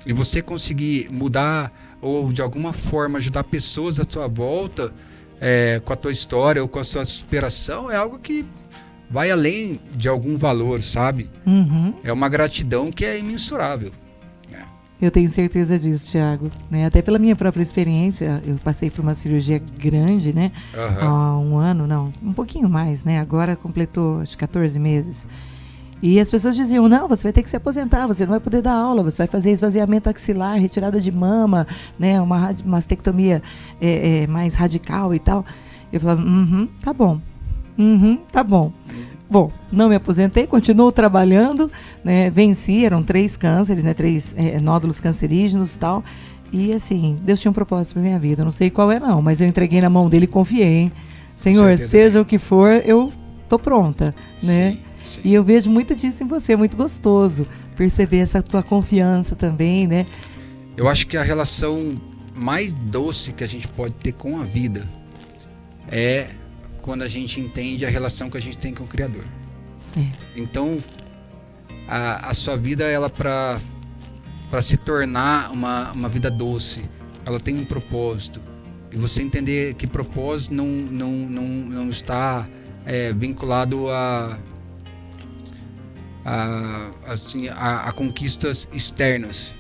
E 0.06 0.12
você 0.12 0.40
conseguir 0.42 1.08
mudar 1.11 1.73
ou 2.00 2.32
de 2.32 2.40
alguma 2.42 2.73
forma 2.73 3.18
ajudar 3.18 3.44
pessoas 3.44 4.00
à 4.00 4.04
tua 4.04 4.26
volta 4.28 4.92
é, 5.41 5.81
com 5.85 5.93
a 5.93 5.97
tua 5.97 6.12
história 6.12 6.62
ou 6.62 6.69
com 6.69 6.79
a 6.79 6.85
sua 6.85 7.05
superação 7.05 7.91
é 7.91 7.97
algo 7.97 8.19
que 8.19 8.47
vai 9.11 9.31
além 9.31 9.81
de 9.95 10.09
algum 10.09 10.37
valor, 10.37 10.83
sabe? 10.83 11.31
Uhum. 11.47 11.95
É 12.03 12.12
uma 12.12 12.29
gratidão 12.29 12.91
que 12.91 13.05
é 13.05 13.19
imensurável. 13.19 13.91
Eu 15.05 15.11
tenho 15.11 15.29
certeza 15.29 15.79
disso, 15.79 16.12
Thiago. 16.12 16.50
Né? 16.71 16.87
Até 16.87 17.03
pela 17.03 17.19
minha 17.19 17.37
própria 17.37 17.62
experiência, 17.62 18.41
eu 18.45 18.57
passei 18.57 18.91
por 18.91 19.03
uma 19.03 19.14
cirurgia 19.14 19.59
grande, 19.59 20.33
né? 20.33 20.50
Uhum. 20.73 21.07
Há 21.07 21.38
um 21.38 21.59
ano, 21.59 21.87
não, 21.87 22.12
um 22.23 22.33
pouquinho 22.33 22.69
mais, 22.71 23.05
né? 23.05 23.19
Agora 23.19 23.55
completou, 23.55 24.21
acho 24.21 24.37
14 24.38 24.79
meses. 24.79 25.26
E 26.04 26.20
as 26.20 26.30
pessoas 26.30 26.54
diziam: 26.54 26.87
não, 26.87 27.08
você 27.08 27.23
vai 27.23 27.32
ter 27.32 27.42
que 27.42 27.49
se 27.49 27.56
aposentar, 27.56 28.06
você 28.06 28.25
não 28.25 28.32
vai 28.32 28.40
poder 28.40 28.61
dar 28.61 28.75
aula, 28.75 29.02
você 29.02 29.23
vai 29.23 29.26
fazer 29.26 29.52
esvaziamento 29.52 30.11
axilar, 30.11 30.61
retirada 30.61 31.00
de 31.00 31.11
mama, 31.11 31.66
né? 31.99 32.20
Uma 32.20 32.54
mastectomia 32.62 33.42
é, 33.80 34.25
é, 34.25 34.26
mais 34.26 34.54
radical 34.54 35.14
e 35.14 35.18
tal. 35.18 35.46
Eu 35.90 35.99
falava: 35.99 36.20
uhum, 36.20 36.68
tá 36.82 36.92
bom. 36.92 37.18
Uhum, 37.78 38.18
tá 38.30 38.44
bom. 38.44 38.70
Bom, 39.30 39.50
não 39.73 39.88
me 39.88 39.94
aposentei, 39.94 40.46
continuo 40.46 40.92
trabalhando, 40.92 41.73
né? 42.04 42.28
Venci, 42.28 42.84
eram 42.84 43.02
três 43.02 43.38
cânceres, 43.38 43.82
né? 43.82 43.94
Três 43.94 44.34
é, 44.37 44.61
nódulos 44.61 45.00
cancerígenos 45.00 45.75
e 45.75 45.78
tal. 45.78 46.04
E 46.52 46.70
assim, 46.75 47.18
Deus 47.25 47.40
tinha 47.40 47.50
um 47.50 47.54
propósito 47.54 47.94
para 47.94 48.02
minha 48.02 48.18
vida. 48.18 48.42
Eu 48.42 48.44
não 48.44 48.52
sei 48.52 48.68
qual 48.68 48.92
é 48.92 49.00
não, 49.00 49.23
mas 49.23 49.40
eu 49.40 49.49
entreguei 49.49 49.80
na 49.80 49.88
mão 49.88 50.11
dele 50.11 50.25
e 50.25 50.28
confiei? 50.28 50.92
Senhor, 51.34 51.78
seja 51.78 52.20
o 52.20 52.26
que 52.26 52.37
for, 52.37 52.82
eu 52.84 53.11
tô 53.49 53.58
pronta, 53.58 54.12
né? 54.42 54.73
Sim, 54.73 54.78
sim. 55.04 55.20
E 55.25 55.34
eu 55.34 55.44
vejo 55.44 55.70
muito 55.70 55.94
disso 55.94 56.25
em 56.25 56.26
você, 56.26 56.56
muito 56.56 56.76
gostoso 56.76 57.46
perceber 57.76 58.18
essa 58.18 58.42
tua 58.42 58.62
confiança 58.62 59.34
também, 59.34 59.87
né? 59.87 60.06
Eu 60.76 60.88
acho 60.88 61.06
que 61.06 61.16
a 61.16 61.23
relação 61.23 61.94
mais 62.34 62.73
doce 62.73 63.32
que 63.32 63.44
a 63.44 63.46
gente 63.46 63.68
pode 63.68 63.94
ter 63.94 64.12
com 64.12 64.40
a 64.40 64.44
vida 64.44 64.88
é 65.88 66.30
quando 66.82 67.02
a 67.02 67.08
gente 67.08 67.40
entende 67.40 67.87
a 67.87 67.88
relação 67.88 68.28
que 68.28 68.37
a 68.37 68.40
gente 68.40 68.58
tem 68.58 68.75
com 68.75 68.84
o 68.84 68.87
Criador. 68.87 69.25
É. 69.96 70.06
Então, 70.37 70.76
a, 71.87 72.30
a 72.30 72.34
sua 72.34 72.56
vida, 72.56 72.84
ela 72.84 73.08
para 73.08 73.61
para 74.50 74.62
se 74.62 74.76
tornar 74.76 75.50
uma, 75.50 75.90
uma 75.90 76.08
vida 76.08 76.30
doce, 76.30 76.88
ela 77.26 77.40
tem 77.40 77.58
um 77.58 77.64
propósito. 77.64 78.40
E 78.92 78.96
você 78.96 79.20
entender 79.20 79.75
que 79.75 79.84
propósito 79.84 80.54
não, 80.54 80.66
não, 80.66 81.11
não, 81.11 81.44
não 81.49 81.88
está 81.88 82.49
é, 82.87 83.12
vinculado 83.12 83.90
a, 83.90 84.38
a, 86.25 86.90
assim, 87.07 87.49
a, 87.49 87.88
a 87.88 87.93
conquistas 87.93 88.69
externas, 88.73 89.54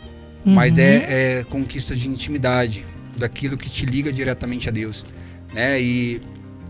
uhum. 0.44 0.54
mas 0.54 0.78
é, 0.78 1.40
é 1.40 1.44
conquista 1.44 1.94
de 1.94 2.08
intimidade, 2.08 2.84
daquilo 3.16 3.56
que 3.56 3.70
te 3.70 3.86
liga 3.86 4.12
diretamente 4.12 4.68
a 4.68 4.72
Deus. 4.72 5.04
Né? 5.52 5.80
E 5.80 6.22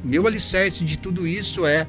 meu 0.03 0.27
alicerce 0.27 0.85
de 0.85 0.99
tudo 0.99 1.27
isso 1.27 1.65
é 1.67 1.87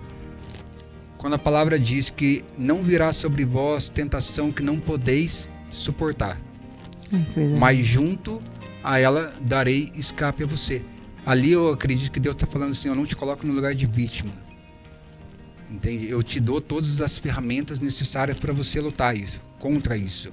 quando 1.17 1.33
a 1.33 1.39
palavra 1.39 1.79
diz 1.79 2.09
que 2.09 2.43
não 2.57 2.83
virá 2.83 3.11
sobre 3.11 3.43
vós 3.43 3.89
tentação 3.89 4.51
que 4.51 4.63
não 4.63 4.79
podeis 4.79 5.49
suportar. 5.71 6.39
Mas 7.59 7.85
junto 7.85 8.41
a 8.83 8.99
ela 8.99 9.33
darei 9.41 9.91
escape 9.95 10.43
a 10.43 10.47
você. 10.47 10.81
Ali 11.25 11.51
eu 11.53 11.73
acredito 11.73 12.11
que 12.11 12.19
Deus 12.19 12.35
está 12.35 12.45
falando 12.45 12.71
assim: 12.71 12.87
eu 12.87 12.95
não 12.95 13.05
te 13.05 13.15
coloco 13.15 13.45
no 13.45 13.53
lugar 13.53 13.73
de 13.73 13.85
vítima. 13.85 14.31
Entende? 15.75 16.09
Eu 16.09 16.23
te 16.23 16.39
dou 16.39 16.61
todas 16.61 17.01
as 17.01 17.17
ferramentas 17.17 17.79
necessárias 17.79 18.37
para 18.37 18.53
você 18.53 18.79
lutar 18.79 19.15
isso, 19.15 19.41
contra 19.59 19.97
isso. 19.97 20.31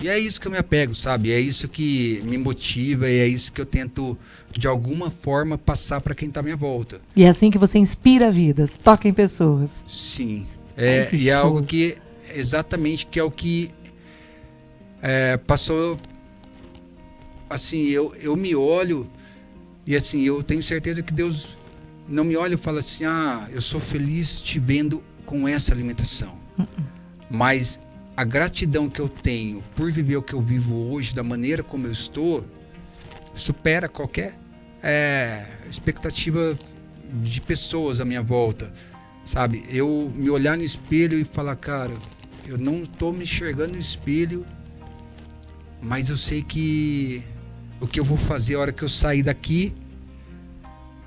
E 0.00 0.08
é 0.08 0.16
isso 0.16 0.40
que 0.40 0.46
eu 0.46 0.52
me 0.52 0.58
apego, 0.58 0.94
sabe? 0.94 1.32
É 1.32 1.40
isso 1.40 1.68
que 1.68 2.22
me 2.24 2.38
motiva 2.38 3.08
e 3.08 3.18
é 3.18 3.26
isso 3.26 3.52
que 3.52 3.60
eu 3.60 3.66
tento, 3.66 4.16
de 4.52 4.68
alguma 4.68 5.10
forma, 5.10 5.58
passar 5.58 6.00
para 6.00 6.14
quem 6.14 6.28
está 6.28 6.40
à 6.40 6.42
minha 6.44 6.56
volta. 6.56 7.00
E 7.16 7.24
é 7.24 7.28
assim 7.28 7.50
que 7.50 7.58
você 7.58 7.76
inspira 7.76 8.30
vidas, 8.30 8.78
toca 8.82 9.08
em 9.08 9.12
pessoas. 9.12 9.84
Sim. 9.88 10.46
É, 10.76 11.08
Ai, 11.12 11.18
e 11.18 11.28
é 11.28 11.32
algo 11.32 11.62
que, 11.64 11.98
exatamente, 12.36 13.04
que 13.04 13.18
é 13.18 13.24
o 13.24 13.30
que 13.32 13.72
é, 15.02 15.36
passou. 15.38 15.98
Assim, 17.50 17.88
eu, 17.88 18.14
eu 18.22 18.36
me 18.36 18.54
olho 18.54 19.10
e, 19.84 19.96
assim, 19.96 20.22
eu 20.22 20.40
tenho 20.40 20.62
certeza 20.62 21.02
que 21.02 21.12
Deus 21.12 21.58
não 22.10 22.24
me 22.24 22.36
olha 22.36 22.54
e 22.54 22.58
fala 22.58 22.80
assim: 22.80 23.04
ah, 23.04 23.48
eu 23.52 23.60
sou 23.60 23.80
feliz 23.80 24.40
te 24.40 24.58
vendo 24.58 25.02
com 25.24 25.46
essa 25.46 25.72
alimentação. 25.72 26.36
Uh 26.58 26.62
-uh. 26.62 26.84
Mas 27.30 27.80
a 28.16 28.24
gratidão 28.24 28.90
que 28.90 29.00
eu 29.00 29.08
tenho 29.08 29.62
por 29.76 29.90
viver 29.90 30.16
o 30.16 30.22
que 30.22 30.34
eu 30.34 30.40
vivo 30.42 30.74
hoje, 30.90 31.14
da 31.14 31.22
maneira 31.22 31.62
como 31.62 31.86
eu 31.86 31.92
estou, 31.92 32.44
supera 33.32 33.88
qualquer 33.88 34.36
é, 34.82 35.46
expectativa 35.70 36.58
de 37.22 37.40
pessoas 37.40 38.00
à 38.00 38.04
minha 38.04 38.22
volta, 38.22 38.72
sabe? 39.24 39.64
Eu 39.70 40.12
me 40.14 40.28
olhar 40.28 40.56
no 40.56 40.64
espelho 40.64 41.18
e 41.18 41.24
falar, 41.24 41.56
cara, 41.56 41.94
eu 42.46 42.58
não 42.58 42.82
estou 42.82 43.12
me 43.12 43.22
enxergando 43.22 43.72
no 43.72 43.78
espelho, 43.78 44.44
mas 45.80 46.10
eu 46.10 46.16
sei 46.16 46.42
que 46.42 47.22
o 47.80 47.86
que 47.86 47.98
eu 48.00 48.04
vou 48.04 48.18
fazer 48.18 48.56
a 48.56 48.58
hora 48.58 48.72
que 48.72 48.82
eu 48.82 48.88
sair 48.88 49.22
daqui 49.22 49.72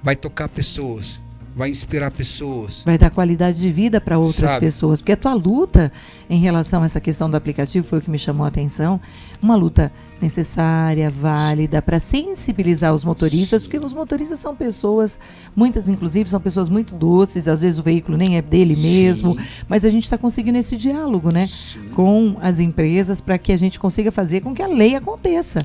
vai 0.04 0.16
tocar 0.16 0.50
pessoas 0.50 1.22
vai 1.56 1.70
inspirar 1.70 2.10
pessoas. 2.12 2.84
Vai 2.86 2.98
dar 2.98 3.10
qualidade 3.10 3.60
de 3.60 3.72
vida 3.72 4.02
para 4.02 4.18
outras 4.18 4.52
Sabe? 4.52 4.66
pessoas. 4.66 5.02
Porque 5.02 5.12
a 5.12 5.18
tua 5.18 5.34
luta 5.34 5.92
em 6.30 6.40
relação 6.40 6.82
a 6.82 6.86
essa 6.86 7.00
questão 7.00 7.30
do 7.30 7.38
aplicativo 7.38 7.86
foi 7.86 8.00
o 8.00 8.02
que 8.02 8.10
me 8.10 8.18
chamou 8.18 8.46
a 8.46 8.48
atenção. 8.48 9.00
Uma 9.42 9.56
luta 9.56 9.92
necessária, 10.20 11.10
válida, 11.10 11.82
para 11.82 12.00
sensibilizar 12.00 12.94
os 12.94 13.04
motoristas, 13.04 13.62
Sim. 13.62 13.68
porque 13.70 13.86
os 13.86 13.94
motoristas 13.94 14.40
são 14.40 14.56
pessoas, 14.56 15.20
muitas 15.54 15.90
inclusive 15.90 16.30
são 16.30 16.40
pessoas 16.40 16.70
muito 16.70 16.96
doces, 16.96 17.46
às 17.50 17.60
vezes 17.60 17.78
o 17.78 17.84
veículo 17.84 18.18
nem 18.18 18.38
é 18.38 18.42
dele 18.42 18.74
Sim. 18.74 18.82
mesmo, 18.82 19.38
mas 19.68 19.84
a 19.84 19.90
gente 19.90 20.06
está 20.06 20.18
conseguindo 20.18 20.58
esse 20.58 20.78
diálogo 20.78 21.30
né, 21.34 21.50
com 21.94 22.38
as 22.42 22.62
empresas 22.62 23.20
para 23.20 23.38
que 23.38 23.52
a 23.52 23.58
gente 23.58 23.78
consiga 23.78 24.14
fazer 24.14 24.40
com 24.40 24.56
que 24.56 24.62
a 24.62 24.68
lei 24.68 24.96
aconteça, 24.96 25.60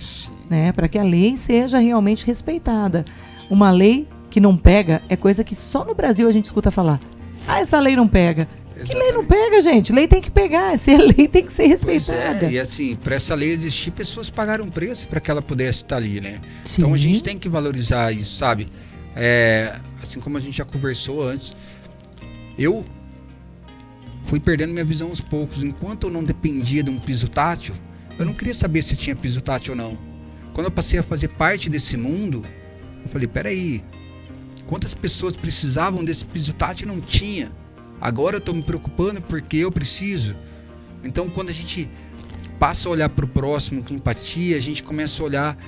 né, 0.51 0.73
para 0.73 0.89
que 0.89 0.99
a 0.99 1.05
lei 1.05 1.37
seja 1.37 1.79
realmente 1.79 2.27
respeitada. 2.27 3.05
Uma 3.49 3.71
lei 3.71 4.09
que 4.31 4.41
não 4.41 4.57
pega 4.57 5.03
é 5.09 5.17
coisa 5.17 5.43
que 5.43 5.55
só 5.55 5.85
no 5.85 5.95
Brasil 5.95 6.29
a 6.29 6.33
gente 6.33 6.47
escuta 6.47 6.71
falar. 6.71 7.01
Ah, 7.47 7.61
essa 7.61 7.81
lei 7.81 7.97
não 7.97 8.07
pega. 8.07 8.49
Exatamente. 8.77 8.91
Que 8.91 8.97
lei 8.97 9.13
não 9.13 9.25
pega, 9.25 9.61
gente? 9.61 9.93
Lei 9.93 10.07
tem 10.07 10.21
que 10.21 10.31
pegar. 10.31 10.79
Se 10.79 10.93
a 10.93 10.99
lei 11.03 11.27
tem 11.27 11.45
que 11.45 11.53
ser 11.53 11.67
respeitada. 11.67 12.47
É, 12.47 12.53
e 12.53 12.59
assim, 12.59 12.95
para 12.97 13.17
essa 13.17 13.35
lei 13.35 13.51
existir, 13.51 13.91
pessoas 13.91 14.31
pagaram 14.31 14.69
preço 14.71 15.09
para 15.09 15.21
que 15.21 15.31
ela 15.31 15.43
pudesse 15.43 15.79
estar 15.79 15.97
ali, 15.97 16.21
né? 16.21 16.41
Sim. 16.65 16.83
Então 16.83 16.95
a 16.95 16.97
gente 16.97 17.23
tem 17.23 17.39
que 17.39 17.49
valorizar 17.49 18.13
isso, 18.13 18.35
sabe? 18.37 18.69
É, 19.17 19.75
assim 20.03 20.21
como 20.21 20.37
a 20.37 20.41
gente 20.41 20.57
já 20.57 20.65
conversou 20.65 21.27
antes, 21.27 21.57
eu 22.57 22.85
fui 24.25 24.39
perdendo 24.39 24.73
minha 24.73 24.85
visão 24.85 25.09
aos 25.09 25.21
poucos. 25.21 25.65
Enquanto 25.65 26.07
eu 26.07 26.11
não 26.11 26.23
dependia 26.23 26.83
de 26.83 26.91
um 26.91 26.99
piso 26.99 27.29
tátil, 27.29 27.75
eu 28.19 28.25
não 28.25 28.35
queria 28.35 28.55
saber 28.55 28.83
se 28.83 28.95
tinha 28.95 29.17
piso 29.17 29.41
tátil 29.41 29.73
ou 29.73 29.77
não. 29.77 29.99
Quando 30.53 30.67
eu 30.67 30.71
passei 30.71 30.99
a 30.99 31.03
fazer 31.03 31.29
parte 31.29 31.71
desse 31.71 31.97
mundo, 31.97 32.45
eu 33.03 33.09
falei, 33.11 33.27
peraí, 33.27 33.83
Quantas 34.69 34.93
pessoas 34.93 35.35
precisavam 35.35 36.05
desse 36.05 36.27
piso 36.27 36.53
tátil 36.53 36.87
e 36.87 36.95
não 36.95 37.01
tinha? 37.01 37.51
Agora 37.99 38.37
eu 38.37 38.39
estou 38.39 38.55
me 38.55 38.63
preocupando 38.63 39.21
porque 39.23 39.57
eu 39.57 39.73
preciso. 39.73 40.37
Então, 41.03 41.31
quando 41.31 41.49
a 41.49 41.53
gente 41.53 41.91
passa 42.59 42.87
a 42.87 42.93
olhar 42.93 43.09
para 43.09 43.25
o 43.25 43.29
próximo 43.29 43.83
com 43.83 43.95
empatia, 43.95 44.59
a 44.59 44.61
gente 44.61 44.83
começa 44.83 45.23
a 45.23 45.27
olhar 45.27 45.59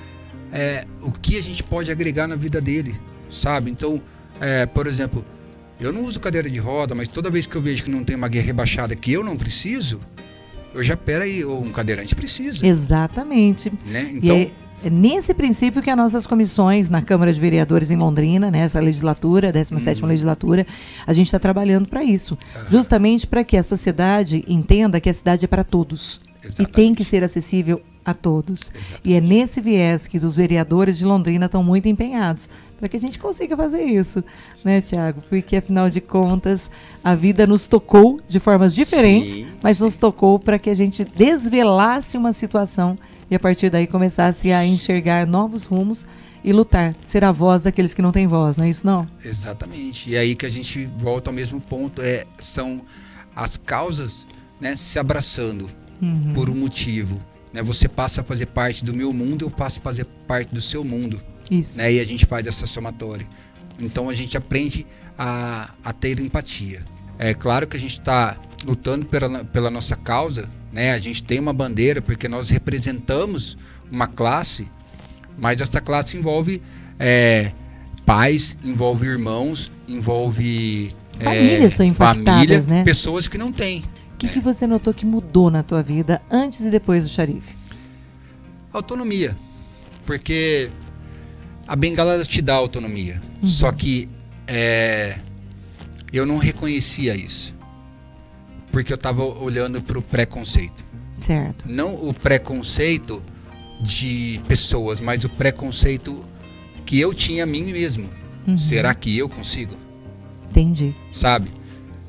é, 0.53 0.85
o 1.01 1.11
que 1.11 1.35
a 1.39 1.41
gente 1.41 1.63
pode 1.63 1.91
agregar 1.91 2.27
na 2.27 2.35
vida 2.35 2.61
dele, 2.61 2.93
sabe? 3.27 3.71
Então, 3.71 3.99
é, 4.39 4.67
por 4.67 4.85
exemplo, 4.85 5.25
eu 5.79 5.91
não 5.91 6.03
uso 6.03 6.19
cadeira 6.19 6.47
de 6.47 6.59
roda, 6.59 6.93
mas 6.93 7.07
toda 7.07 7.27
vez 7.31 7.47
que 7.47 7.55
eu 7.55 7.61
vejo 7.61 7.83
que 7.83 7.89
não 7.89 8.03
tem 8.03 8.15
uma 8.15 8.27
guerra 8.27 8.45
rebaixada 8.45 8.95
que 8.95 9.11
eu 9.11 9.23
não 9.23 9.35
preciso, 9.35 9.99
eu 10.75 10.83
já, 10.83 10.95
peraí, 10.95 11.43
um 11.43 11.71
cadeirante 11.71 12.13
precisa. 12.13 12.65
Exatamente. 12.67 13.71
Né? 13.83 14.11
Então, 14.13 14.37
e 14.37 14.53
é 14.83 14.89
nesse 14.89 15.33
princípio 15.33 15.81
que 15.81 15.89
as 15.89 15.97
nossas 15.97 16.25
comissões 16.25 16.89
na 16.89 17.01
Câmara 17.01 17.31
de 17.31 17.39
Vereadores 17.39 17.91
em 17.91 17.97
Londrina, 17.97 18.49
nessa 18.49 18.79
legislatura, 18.79 19.51
17ª 19.51 20.01
uhum. 20.01 20.07
legislatura, 20.07 20.67
a 21.05 21.13
gente 21.13 21.27
está 21.27 21.39
trabalhando 21.39 21.87
para 21.87 22.03
isso. 22.03 22.37
Justamente 22.67 23.27
para 23.27 23.43
que 23.43 23.57
a 23.57 23.63
sociedade 23.63 24.43
entenda 24.47 24.99
que 24.99 25.09
a 25.09 25.13
cidade 25.13 25.45
é 25.45 25.47
para 25.47 25.63
todos. 25.63 26.19
Exatamente. 26.43 26.61
E 26.61 26.65
tem 26.65 26.95
que 26.95 27.05
ser 27.05 27.23
acessível 27.23 27.81
a 28.03 28.13
todos. 28.13 28.71
Exatamente. 28.73 29.01
E 29.05 29.13
é 29.13 29.21
nesse 29.21 29.61
viés 29.61 30.07
que 30.07 30.17
os 30.17 30.35
vereadores 30.35 30.97
de 30.97 31.05
Londrina 31.05 31.45
estão 31.45 31.63
muito 31.63 31.87
empenhados 31.87 32.49
para 32.79 32.89
que 32.89 32.97
a 32.97 32.99
gente 32.99 33.19
consiga 33.19 33.55
fazer 33.55 33.83
isso, 33.83 34.23
né, 34.65 34.81
Tiago? 34.81 35.19
Porque 35.29 35.57
afinal 35.57 35.87
de 35.87 36.01
contas 36.01 36.71
a 37.03 37.13
vida 37.13 37.45
nos 37.45 37.67
tocou 37.67 38.19
de 38.27 38.39
formas 38.39 38.73
diferentes, 38.73 39.33
Sim. 39.33 39.47
mas 39.61 39.79
nos 39.79 39.97
tocou 39.97 40.39
para 40.39 40.57
que 40.57 40.67
a 40.67 40.73
gente 40.73 41.05
desvelasse 41.05 42.17
uma 42.17 42.33
situação 42.33 42.97
e 43.31 43.35
a 43.35 43.39
partir 43.39 43.69
daí 43.69 43.87
começasse 43.87 44.51
a 44.51 44.65
enxergar 44.65 45.25
novos 45.25 45.65
rumos 45.65 46.05
e 46.43 46.51
lutar, 46.51 46.93
ser 47.05 47.23
a 47.23 47.31
voz 47.31 47.63
daqueles 47.63 47.93
que 47.93 48.01
não 48.01 48.11
têm 48.11 48.27
voz, 48.27 48.57
não 48.57 48.65
é 48.65 48.69
isso 48.69 48.85
não? 48.85 49.07
Exatamente. 49.23 50.09
E 50.09 50.17
aí 50.17 50.35
que 50.35 50.45
a 50.45 50.49
gente 50.49 50.85
volta 50.97 51.29
ao 51.29 51.33
mesmo 51.33 51.61
ponto, 51.61 52.01
é, 52.01 52.25
são 52.37 52.81
as 53.35 53.55
causas 53.57 54.27
né, 54.59 54.75
se 54.75 54.99
abraçando 54.99 55.69
Uhum. 56.01 56.33
por 56.33 56.49
um 56.49 56.55
motivo. 56.55 57.21
Né? 57.53 57.61
Você 57.61 57.87
passa 57.87 58.21
a 58.21 58.23
fazer 58.23 58.47
parte 58.47 58.83
do 58.83 58.91
meu 58.91 59.13
mundo, 59.13 59.45
eu 59.45 59.51
passo 59.51 59.79
a 59.79 59.83
fazer 59.83 60.03
parte 60.27 60.51
do 60.51 60.59
seu 60.59 60.83
mundo. 60.83 61.21
Isso. 61.51 61.77
Né? 61.77 61.93
E 61.93 61.99
a 61.99 62.03
gente 62.03 62.25
faz 62.25 62.47
essa 62.47 62.65
somatória. 62.65 63.27
Então 63.79 64.09
a 64.09 64.15
gente 64.15 64.35
aprende 64.35 64.83
a, 65.15 65.69
a 65.83 65.93
ter 65.93 66.19
empatia. 66.19 66.83
É 67.19 67.35
claro 67.35 67.67
que 67.67 67.77
a 67.77 67.79
gente 67.79 67.99
está 67.99 68.35
lutando 68.65 69.05
pela, 69.05 69.43
pela 69.45 69.69
nossa 69.69 69.95
causa, 69.95 70.49
né? 70.71 70.93
a 70.93 70.99
gente 70.99 71.23
tem 71.23 71.39
uma 71.39 71.53
bandeira 71.53 72.01
porque 72.01 72.27
nós 72.27 72.49
representamos 72.49 73.57
uma 73.91 74.07
classe, 74.07 74.67
mas 75.37 75.59
essa 75.61 75.81
classe 75.81 76.17
envolve 76.17 76.61
é, 76.99 77.51
pais, 78.05 78.57
envolve 78.63 79.07
irmãos, 79.07 79.71
envolve 79.87 80.95
é, 81.19 81.23
Famílias 81.23 81.73
são 81.73 81.85
impactadas, 81.85 82.25
família, 82.25 82.61
né? 82.67 82.83
pessoas 82.83 83.27
que 83.27 83.37
não 83.37 83.51
têm. 83.51 83.83
O 84.13 84.17
que, 84.17 84.27
que 84.27 84.39
você 84.39 84.67
notou 84.67 84.93
que 84.93 85.05
mudou 85.05 85.49
na 85.49 85.63
tua 85.63 85.81
vida 85.81 86.21
antes 86.29 86.61
e 86.61 86.69
depois 86.69 87.03
do 87.03 87.09
xarife? 87.09 87.55
Autonomia. 88.71 89.35
Porque 90.05 90.69
a 91.67 91.75
bengala 91.75 92.23
te 92.23 92.41
dá 92.41 92.53
autonomia. 92.53 93.21
Uhum. 93.41 93.47
Só 93.47 93.71
que 93.71 94.07
é, 94.47 95.17
eu 96.11 96.25
não 96.25 96.37
reconhecia 96.37 97.15
isso. 97.15 97.55
Porque 98.71 98.91
eu 98.91 98.95
estava 98.95 99.23
olhando 99.23 99.81
para 99.81 99.97
o 99.97 100.01
preconceito. 100.01 100.85
Certo. 101.19 101.65
Não 101.67 101.93
o 102.07 102.13
preconceito 102.13 103.23
de 103.81 104.41
pessoas, 104.47 104.99
mas 104.99 105.23
o 105.23 105.29
preconceito 105.29 106.23
que 106.85 106.99
eu 106.99 107.13
tinha 107.13 107.43
a 107.43 107.47
mim 107.47 107.71
mesmo. 107.71 108.09
Uhum. 108.47 108.57
Será 108.57 108.93
que 108.93 109.17
eu 109.17 109.29
consigo? 109.29 109.75
Entendi. 110.49 110.95
Sabe? 111.11 111.49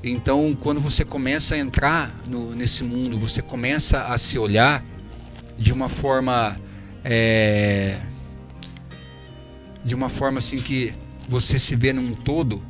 Então, 0.03 0.57
quando 0.59 0.81
você 0.81 1.05
começa 1.05 1.55
a 1.55 1.59
entrar 1.59 2.13
no, 2.29 2.55
nesse 2.55 2.83
mundo, 2.83 3.19
você 3.19 3.41
começa 3.41 4.05
a 4.07 4.19
se 4.19 4.39
olhar 4.39 4.85
de 5.59 5.73
uma 5.73 5.89
forma. 5.89 6.59
é, 7.05 7.97
de 9.85 9.95
uma 9.95 10.09
forma 10.09 10.39
assim 10.39 10.59
que 10.59 10.93
você 11.29 11.59
se 11.59 11.75
vê 11.77 11.93
num 11.93 12.15
todo, 12.15 12.63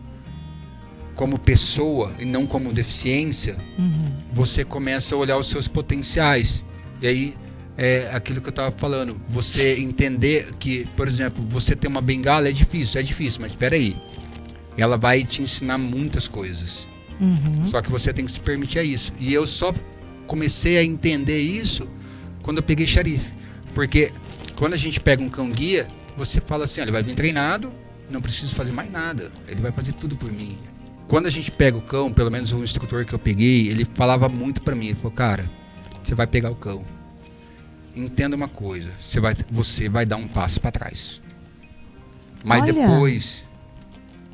como 1.15 1.39
pessoa 1.39 2.13
e 2.19 2.25
não 2.25 2.47
como 2.47 2.73
deficiência, 2.73 3.57
Uhum. 3.79 4.11
você 4.33 4.65
começa 4.65 5.15
a 5.15 5.19
olhar 5.19 5.39
os 5.39 5.47
seus 5.49 5.69
potenciais. 5.69 6.65
E 7.01 7.07
aí 7.07 7.35
é 7.77 8.11
aquilo 8.13 8.41
que 8.41 8.49
eu 8.49 8.51
estava 8.53 8.73
falando, 8.77 9.21
você 9.29 9.79
entender 9.81 10.53
que, 10.59 10.87
por 10.97 11.07
exemplo, 11.09 11.45
você 11.49 11.75
ter 11.77 11.89
uma 11.89 12.01
bengala 12.01 12.49
é 12.49 12.53
difícil, 12.53 13.01
é 13.01 13.03
difícil, 13.03 13.41
mas 13.41 13.53
espera 13.53 13.77
aí. 13.77 13.97
Ela 14.77 14.97
vai 14.97 15.25
te 15.25 15.43
ensinar 15.43 15.79
muitas 15.79 16.27
coisas. 16.29 16.89
Uhum. 17.21 17.65
Só 17.65 17.81
que 17.83 17.91
você 17.91 18.13
tem 18.13 18.25
que 18.25 18.33
se 18.33 18.41
permitir 18.41 18.79
a 18.79 18.83
isso. 18.83 19.13
E 19.21 19.33
eu 19.33 19.47
só 19.47 19.73
comecei 20.27 20.79
a 20.79 20.85
entender 20.85 21.41
isso 21.41 21.87
quando 22.43 22.57
eu 22.59 22.63
peguei 22.63 22.87
xarife. 22.87 23.33
Porque 23.75 24.11
quando 24.57 24.73
a 24.75 24.77
gente 24.79 24.99
pega 24.99 25.23
um 25.23 25.29
cão 25.29 25.51
guia, 25.51 25.87
você 26.17 26.41
fala 26.41 26.65
assim, 26.65 26.81
"Ah, 26.81 26.85
ele 26.85 26.93
vai 26.93 27.03
vir 27.03 27.15
treinado, 27.15 27.71
não 28.11 28.21
preciso 28.21 28.55
fazer 28.55 28.73
mais 28.73 28.91
nada. 28.91 29.31
Ele 29.49 29.61
vai 29.61 29.73
fazer 29.73 29.93
tudo 29.93 30.17
por 30.17 30.31
mim. 30.33 30.57
Quando 31.13 31.27
a 31.27 31.31
gente 31.31 31.51
pega 31.51 31.77
o 31.77 31.83
cão, 31.83 32.11
pelo 32.11 32.31
menos 32.31 32.55
o 32.55 32.65
instrutor 32.65 33.05
que 33.05 33.13
eu 33.13 33.19
peguei, 33.19 33.69
ele 33.69 33.85
falava 33.85 34.31
muito 34.31 34.63
pra 34.63 34.75
mim, 34.75 34.87
ele 34.87 34.95
falou, 34.95 35.11
cara, 35.11 35.45
você 36.03 36.15
vai 36.15 36.27
pegar 36.27 36.51
o 36.51 36.55
cão. 36.55 36.87
Entenda 37.95 38.35
uma 38.35 38.49
coisa, 38.49 38.91
você 38.99 39.21
vai, 39.21 39.37
você 39.51 39.91
vai 39.91 40.07
dar 40.07 40.17
um 40.17 40.27
passo 40.27 40.59
para 40.59 40.71
trás. 40.71 41.21
Mas 42.43 42.63
Olha. 42.63 42.73
depois 42.73 43.45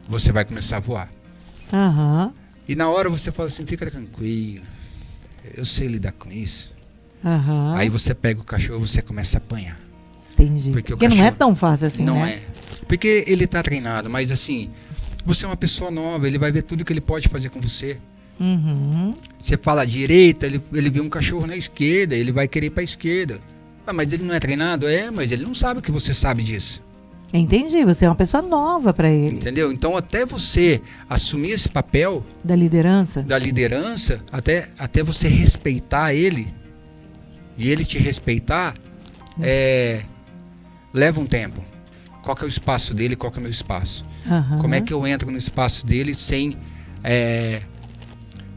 você 0.07 0.31
vai 0.31 0.45
começar 0.45 0.77
a 0.77 0.79
voar. 0.79 1.11
Aham. 1.73 2.33
E 2.69 2.77
na 2.77 2.89
hora 2.89 3.11
você 3.11 3.33
fala 3.33 3.49
assim, 3.49 3.67
fica 3.67 3.91
tranquilo. 3.91 4.65
Eu 5.57 5.65
sei 5.65 5.89
lidar 5.89 6.13
com 6.13 6.31
isso. 6.31 6.73
Aham. 7.25 7.75
Aí 7.77 7.89
você 7.89 8.15
pega 8.15 8.41
o 8.41 8.45
cachorro 8.45 8.85
e 8.85 8.87
você 8.87 9.03
começa 9.03 9.39
a 9.39 9.41
apanhar. 9.41 9.81
Entendi. 10.35 10.71
porque 10.71 10.93
Porque, 10.93 11.09
não 11.09 11.25
é 11.25 11.33
tão 11.33 11.57
fácil 11.57 11.89
assim, 11.89 12.05
não 12.05 12.21
né? 12.25 12.35
é. 12.35 12.85
Porque 12.87 13.25
ele 13.27 13.49
tá 13.49 13.65
treinado, 13.65 14.09
mas 14.09 14.31
assim, 14.31 14.71
você 15.29 15.45
é 15.45 15.49
uma 15.49 15.57
pessoa 15.57 15.91
nova, 15.91 16.27
ele 16.27 16.39
vai 16.39 16.51
ver 16.51 16.63
tudo 16.63 16.85
que 16.85 16.93
ele 16.93 17.01
pode 17.03 17.29
fazer 17.29 17.51
com 17.51 17.61
você. 17.61 17.99
Uhum. 18.41 19.11
Você 19.41 19.57
fala 19.59 19.83
à 19.83 19.85
direita, 19.85 20.47
ele, 20.47 20.63
ele 20.73 20.89
vê 20.89 21.01
um 21.01 21.09
cachorro 21.09 21.47
na 21.47 21.55
esquerda, 21.57 22.15
ele 22.17 22.33
vai 22.33 22.49
querer 22.49 22.69
ir 22.69 22.71
pra 22.71 22.83
esquerda. 22.83 23.39
Ah, 23.87 23.93
mas 23.93 24.11
ele 24.13 24.25
não 24.25 24.35
é 24.35 24.41
treinado? 24.41 24.89
É, 24.89 25.11
mas 25.11 25.31
ele 25.31 25.45
não 25.45 25.53
sabe 25.55 25.83
que 25.83 25.91
você 25.91 26.15
sabe 26.15 26.43
disso. 26.43 26.83
Entendi. 27.33 27.85
Você 27.85 28.07
é 28.07 28.09
uma 28.09 28.15
pessoa 28.15 28.43
nova 28.43 28.93
pra 28.95 29.11
ele. 29.11 29.37
Entendeu? 29.37 29.71
Então 29.71 29.97
até 29.97 30.25
você 30.25 30.81
assumir 31.11 31.51
esse 31.51 31.69
papel 31.69 32.25
Da 32.43 32.57
liderança. 32.57 33.23
da 33.23 33.39
liderança, 33.39 34.23
até, 34.33 34.69
até 34.79 35.03
você 35.03 35.29
respeitar 35.29 36.15
ele 36.15 36.49
e 37.57 37.71
ele 37.71 37.85
te 37.85 37.99
respeitar, 37.99 38.75
é, 39.43 40.03
leva 40.95 41.21
um 41.21 41.27
tempo. 41.27 41.63
Qual 42.23 42.37
que 42.37 42.45
é 42.45 42.47
o 42.47 42.49
espaço 42.49 42.95
dele, 42.95 43.17
qual 43.17 43.31
que 43.33 43.39
é 43.39 43.41
o 43.41 43.43
meu 43.43 43.51
espaço? 43.51 44.05
Aham. 44.31 44.59
Como 44.59 44.75
é 44.75 44.81
que 44.81 44.93
eu 44.93 45.07
entro 45.07 45.31
no 45.31 45.37
espaço 45.39 45.87
dele 45.87 46.15
sem 46.15 46.57
é, 47.03 47.63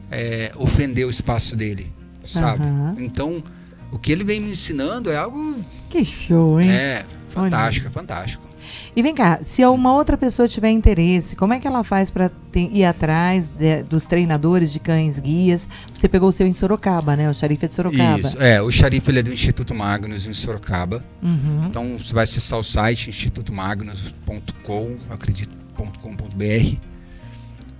é, 0.09 0.51
ofender 0.55 1.05
o 1.05 1.09
espaço 1.09 1.55
dele, 1.55 1.91
sabe? 2.25 2.63
Aham. 2.63 2.95
Então, 2.97 3.43
o 3.91 3.97
que 3.99 4.11
ele 4.11 4.23
vem 4.23 4.39
me 4.41 4.51
ensinando 4.51 5.09
é 5.09 5.17
algo 5.17 5.55
Que 5.89 6.03
show, 6.03 6.59
hein? 6.59 6.69
é, 6.71 7.05
fantástico, 7.29 7.87
é 7.87 7.91
fantástico. 7.91 8.51
E 8.95 9.01
vem 9.01 9.13
cá, 9.13 9.39
se 9.41 9.65
uma 9.65 9.93
outra 9.93 10.17
pessoa 10.17 10.47
tiver 10.47 10.69
interesse, 10.69 11.35
como 11.35 11.53
é 11.53 11.59
que 11.59 11.67
ela 11.67 11.83
faz 11.83 12.09
para 12.09 12.29
ir 12.55 12.85
atrás 12.85 13.49
de- 13.51 13.83
dos 13.83 14.05
treinadores 14.05 14.71
de 14.71 14.79
cães 14.79 15.17
guias? 15.19 15.67
Você 15.93 16.07
pegou 16.07 16.29
o 16.29 16.31
seu 16.31 16.45
em 16.47 16.53
Sorocaba, 16.53 17.15
né? 17.15 17.29
O 17.29 17.33
xarife 17.33 17.65
é 17.65 17.67
de 17.67 17.73
Sorocaba. 17.73 18.19
Isso, 18.19 18.37
é, 18.41 18.61
o 18.61 18.69
xarife 18.71 19.17
é 19.17 19.23
do 19.23 19.33
Instituto 19.33 19.73
Magnus 19.73 20.25
em 20.27 20.33
Sorocaba. 20.33 21.03
Uhum. 21.23 21.65
Então 21.67 21.97
você 21.97 22.13
vai 22.13 22.23
acessar 22.23 22.59
o 22.59 22.63
site 22.63 23.09
institutomagnus.com, 23.09 24.97
acredito, 25.09 25.51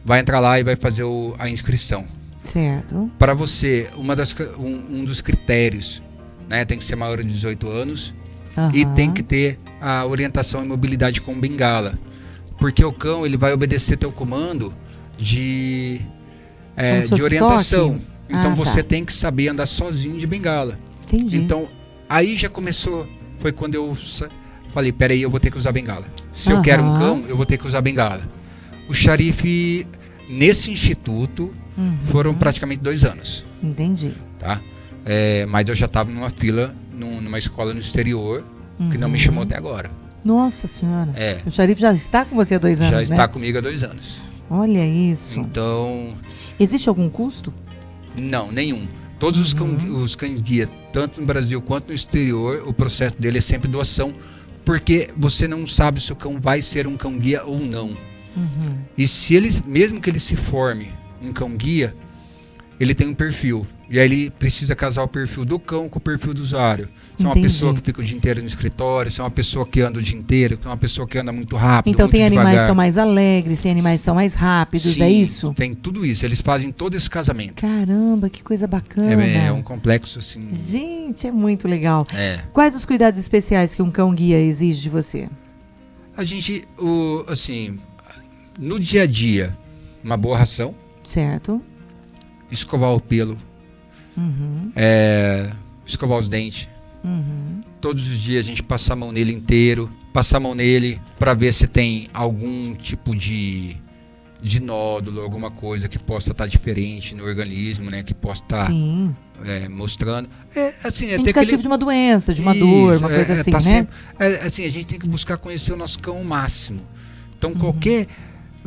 Vai 0.03 0.19
entrar 0.19 0.39
lá 0.39 0.59
e 0.59 0.63
vai 0.63 0.75
fazer 0.75 1.03
o- 1.03 1.35
a 1.37 1.49
inscrição. 1.49 2.05
Certo. 2.43 3.11
Para 3.19 3.33
você, 3.33 3.89
uma 3.95 4.15
das, 4.15 4.35
um, 4.57 4.99
um 5.01 5.03
dos 5.03 5.21
critérios, 5.21 6.01
né, 6.49 6.65
tem 6.65 6.77
que 6.77 6.83
ser 6.83 6.95
maior 6.95 7.21
de 7.21 7.27
18 7.29 7.69
anos 7.69 8.15
e 8.73 8.83
Aham. 8.83 8.93
tem 8.95 9.11
que 9.11 9.21
ter 9.21 9.59
a 9.79 10.05
orientação 10.05 10.63
e 10.63 10.67
mobilidade 10.67 11.21
com 11.21 11.39
bengala. 11.39 11.97
Porque 12.59 12.83
o 12.83 12.91
cão 12.91 13.25
ele 13.25 13.37
vai 13.37 13.53
obedecer 13.53 13.95
teu 13.97 14.11
comando 14.11 14.73
de, 15.17 16.01
é, 16.75 17.01
de 17.01 17.21
orientação. 17.21 17.93
toque? 17.93 18.01
Então 18.29 18.51
Ah, 18.51 18.55
você 18.55 18.81
tá. 18.81 18.89
tem 18.89 19.05
que 19.05 19.13
saber 19.13 19.49
andar 19.49 19.65
sozinho 19.65 20.17
de 20.17 20.25
bengala. 20.25 20.79
Entendi. 21.03 21.37
Então, 21.37 21.67
aí 22.09 22.35
já 22.35 22.49
começou. 22.49 23.07
Foi 23.39 23.51
quando 23.51 23.75
eu 23.75 23.93
falei: 24.73 24.91
peraí, 24.91 25.21
eu 25.21 25.29
vou 25.29 25.39
ter 25.39 25.49
que 25.51 25.57
usar 25.57 25.71
bengala. 25.71 26.05
Se 26.31 26.51
eu 26.51 26.61
quero 26.61 26.83
um 26.83 26.93
cão, 26.95 27.23
eu 27.27 27.35
vou 27.37 27.45
ter 27.45 27.57
que 27.57 27.65
usar 27.67 27.81
bengala. 27.81 28.21
O 28.87 28.93
xarife, 28.93 29.85
nesse 30.29 30.71
instituto, 30.71 31.51
Uhum. 31.77 31.97
foram 32.03 32.33
praticamente 32.33 32.81
dois 32.81 33.03
anos. 33.05 33.45
Entendi. 33.63 34.11
tá? 34.39 34.59
É, 35.05 35.45
mas 35.45 35.67
eu 35.69 35.75
já 35.75 35.85
estava 35.85 36.11
numa 36.11 36.29
fila, 36.29 36.75
num- 36.91 37.21
numa 37.21 37.37
escola 37.37 37.73
no 37.73 37.79
exterior, 37.79 38.43
que 38.91 38.97
não 38.97 39.07
me 39.07 39.17
Uhum. 39.17 39.23
chamou 39.23 39.43
até 39.43 39.55
agora. 39.55 39.91
Nossa 40.25 40.67
senhora. 40.67 41.11
É, 41.15 41.37
O 41.45 41.51
xarife 41.51 41.79
já 41.81 41.93
está 41.93 42.25
com 42.25 42.35
você 42.35 42.55
há 42.55 42.57
dois 42.59 42.79
anos, 42.81 42.91
já 42.91 42.97
né? 42.97 43.03
está 43.03 43.27
comigo 43.27 43.57
há 43.57 43.61
dois 43.61 43.83
anos. 43.83 44.21
Olha 44.49 44.85
isso. 44.85 45.39
Então, 45.39 46.13
Existe 46.59 46.89
algum 46.89 47.09
custo? 47.09 47.53
não, 48.17 48.51
nenhum. 48.51 48.87
Todos 49.19 49.39
os, 49.39 49.53
Uhum. 49.53 50.01
os 50.01 50.15
cães 50.15 50.41
guia, 50.41 50.67
tanto 50.91 51.21
no 51.21 51.25
Brasil 51.27 51.61
quanto 51.61 51.89
no 51.89 51.93
exterior, 51.93 52.63
o 52.65 52.73
processo 52.73 53.15
dele 53.19 53.37
é 53.37 53.41
sempre 53.41 53.67
doação, 53.69 54.13
porque 54.63 55.09
você 55.17 55.47
não 55.47 55.65
sabe 55.65 55.99
se 55.99 56.11
o 56.11 56.15
cão 56.15 56.39
vai 56.39 56.61
ser 56.61 56.87
um 56.87 56.97
cão 56.97 57.17
guia 57.17 57.43
ou 57.43 57.59
não. 57.59 57.89
Uhum. 58.35 58.77
E 58.97 59.07
se 59.07 59.35
ele, 59.35 59.49
mesmo 59.65 59.99
que 59.99 60.09
ele 60.09 60.19
se 60.19 60.35
forme 60.35 60.91
um 61.21 61.33
cão 61.33 61.55
guia, 61.55 61.95
ele 62.83 62.95
tem 62.95 63.07
um 63.07 63.13
perfil. 63.13 63.65
E 63.89 63.99
aí 63.99 64.05
ele 64.05 64.29
precisa 64.31 64.73
casar 64.75 65.03
o 65.03 65.07
perfil 65.07 65.43
do 65.45 65.59
cão 65.59 65.89
com 65.89 65.99
o 65.99 66.01
perfil 66.01 66.33
do 66.33 66.41
usuário. 66.41 66.87
Se 67.15 67.25
é 67.25 67.27
uma 67.27 67.35
pessoa 67.35 67.73
que 67.73 67.81
fica 67.81 68.01
o 68.01 68.03
dia 68.03 68.17
inteiro 68.17 68.39
no 68.41 68.47
escritório, 68.47 69.11
se 69.11 69.19
é 69.19 69.23
uma 69.23 69.29
pessoa 69.29 69.65
que 69.67 69.81
anda 69.81 69.99
o 69.99 70.01
dia 70.01 70.17
inteiro, 70.17 70.57
se 70.59 70.65
é 70.65 70.69
uma 70.69 70.77
pessoa 70.77 71.07
que 71.07 71.17
anda 71.17 71.31
muito 71.31 71.55
rápido, 71.57 71.93
Então 71.93 72.05
muito 72.05 72.13
tem 72.13 72.25
animais 72.25 72.61
que 72.61 72.65
são 72.65 72.73
mais 72.75 72.97
alegres, 72.97 73.59
tem 73.59 73.71
animais 73.71 73.99
que 73.99 74.05
são 74.05 74.15
mais 74.15 74.33
rápidos, 74.33 74.93
Sim, 74.93 75.03
é 75.03 75.09
isso? 75.11 75.53
Tem 75.53 75.75
tudo 75.75 76.05
isso. 76.05 76.25
Eles 76.25 76.41
fazem 76.41 76.71
todo 76.71 76.95
esse 76.95 77.09
casamento. 77.09 77.55
Caramba, 77.55 78.29
que 78.29 78.41
coisa 78.41 78.65
bacana. 78.65 79.23
É, 79.23 79.47
é 79.47 79.51
um 79.51 79.61
complexo 79.61 80.17
assim. 80.19 80.47
Gente, 80.51 81.27
é 81.27 81.31
muito 81.31 81.67
legal. 81.67 82.07
É. 82.13 82.39
Quais 82.53 82.73
os 82.75 82.85
cuidados 82.85 83.19
especiais 83.19 83.75
que 83.75 83.81
um 83.81 83.91
cão 83.91 84.13
guia 84.15 84.39
exige 84.39 84.81
de 84.81 84.89
você? 84.89 85.27
A 86.15 86.23
gente, 86.23 86.65
o, 86.79 87.25
assim, 87.27 87.77
no 88.57 88.79
dia 88.79 89.03
a 89.03 89.05
dia, 89.05 89.55
uma 90.03 90.15
boa 90.15 90.37
ração, 90.37 90.73
Certo? 91.03 91.61
Escovar 92.51 92.93
o 92.93 92.99
pelo, 92.99 93.37
Uhum, 94.17 94.71
é, 94.75 95.49
escovar 95.85 96.17
os 96.17 96.27
dentes. 96.27 96.67
uhum. 97.03 97.61
Todos 97.79 98.07
os 98.07 98.19
dias 98.19 98.45
a 98.45 98.47
gente 98.47 98.61
passa 98.61 98.93
a 98.93 98.95
mão 98.95 99.11
nele 99.11 99.33
inteiro, 99.33 99.91
passar 100.13 100.37
a 100.37 100.39
mão 100.39 100.53
nele 100.53 100.99
para 101.17 101.33
ver 101.33 101.53
se 101.53 101.67
tem 101.67 102.09
algum 102.13 102.75
tipo 102.75 103.15
de 103.15 103.77
de 104.41 104.59
nódulo, 104.59 105.21
alguma 105.21 105.51
coisa 105.51 105.87
que 105.87 105.99
possa 105.99 106.31
estar 106.31 106.45
tá 106.45 106.49
diferente 106.49 107.13
no 107.13 107.23
organismo, 107.23 107.91
né? 107.91 108.01
Que 108.01 108.11
possa 108.11 108.41
estar 108.41 108.67
tá, 108.67 108.73
é, 109.45 109.69
mostrando. 109.69 110.27
É, 110.55 110.73
assim, 110.83 111.09
é 111.09 111.17
Indicativo 111.17 111.53
aquele... 111.53 111.61
de 111.61 111.67
uma 111.67 111.77
doença, 111.77 112.33
de 112.33 112.41
uma 112.41 112.55
Isso, 112.55 112.65
dor, 112.65 112.97
uma 112.97 113.09
coisa 113.09 113.33
é, 113.33 113.39
assim, 113.39 113.51
tá 113.51 113.57
né? 113.59 113.63
Sempre, 113.63 113.95
é, 114.17 114.25
assim, 114.43 114.65
a 114.65 114.69
gente 114.69 114.85
tem 114.85 114.99
que 114.99 115.07
buscar 115.07 115.37
conhecer 115.37 115.73
o 115.73 115.77
nosso 115.77 115.99
cão 115.99 116.17
ao 116.17 116.23
máximo. 116.23 116.81
Então, 117.37 117.51
uhum. 117.51 117.57
qualquer... 117.57 118.07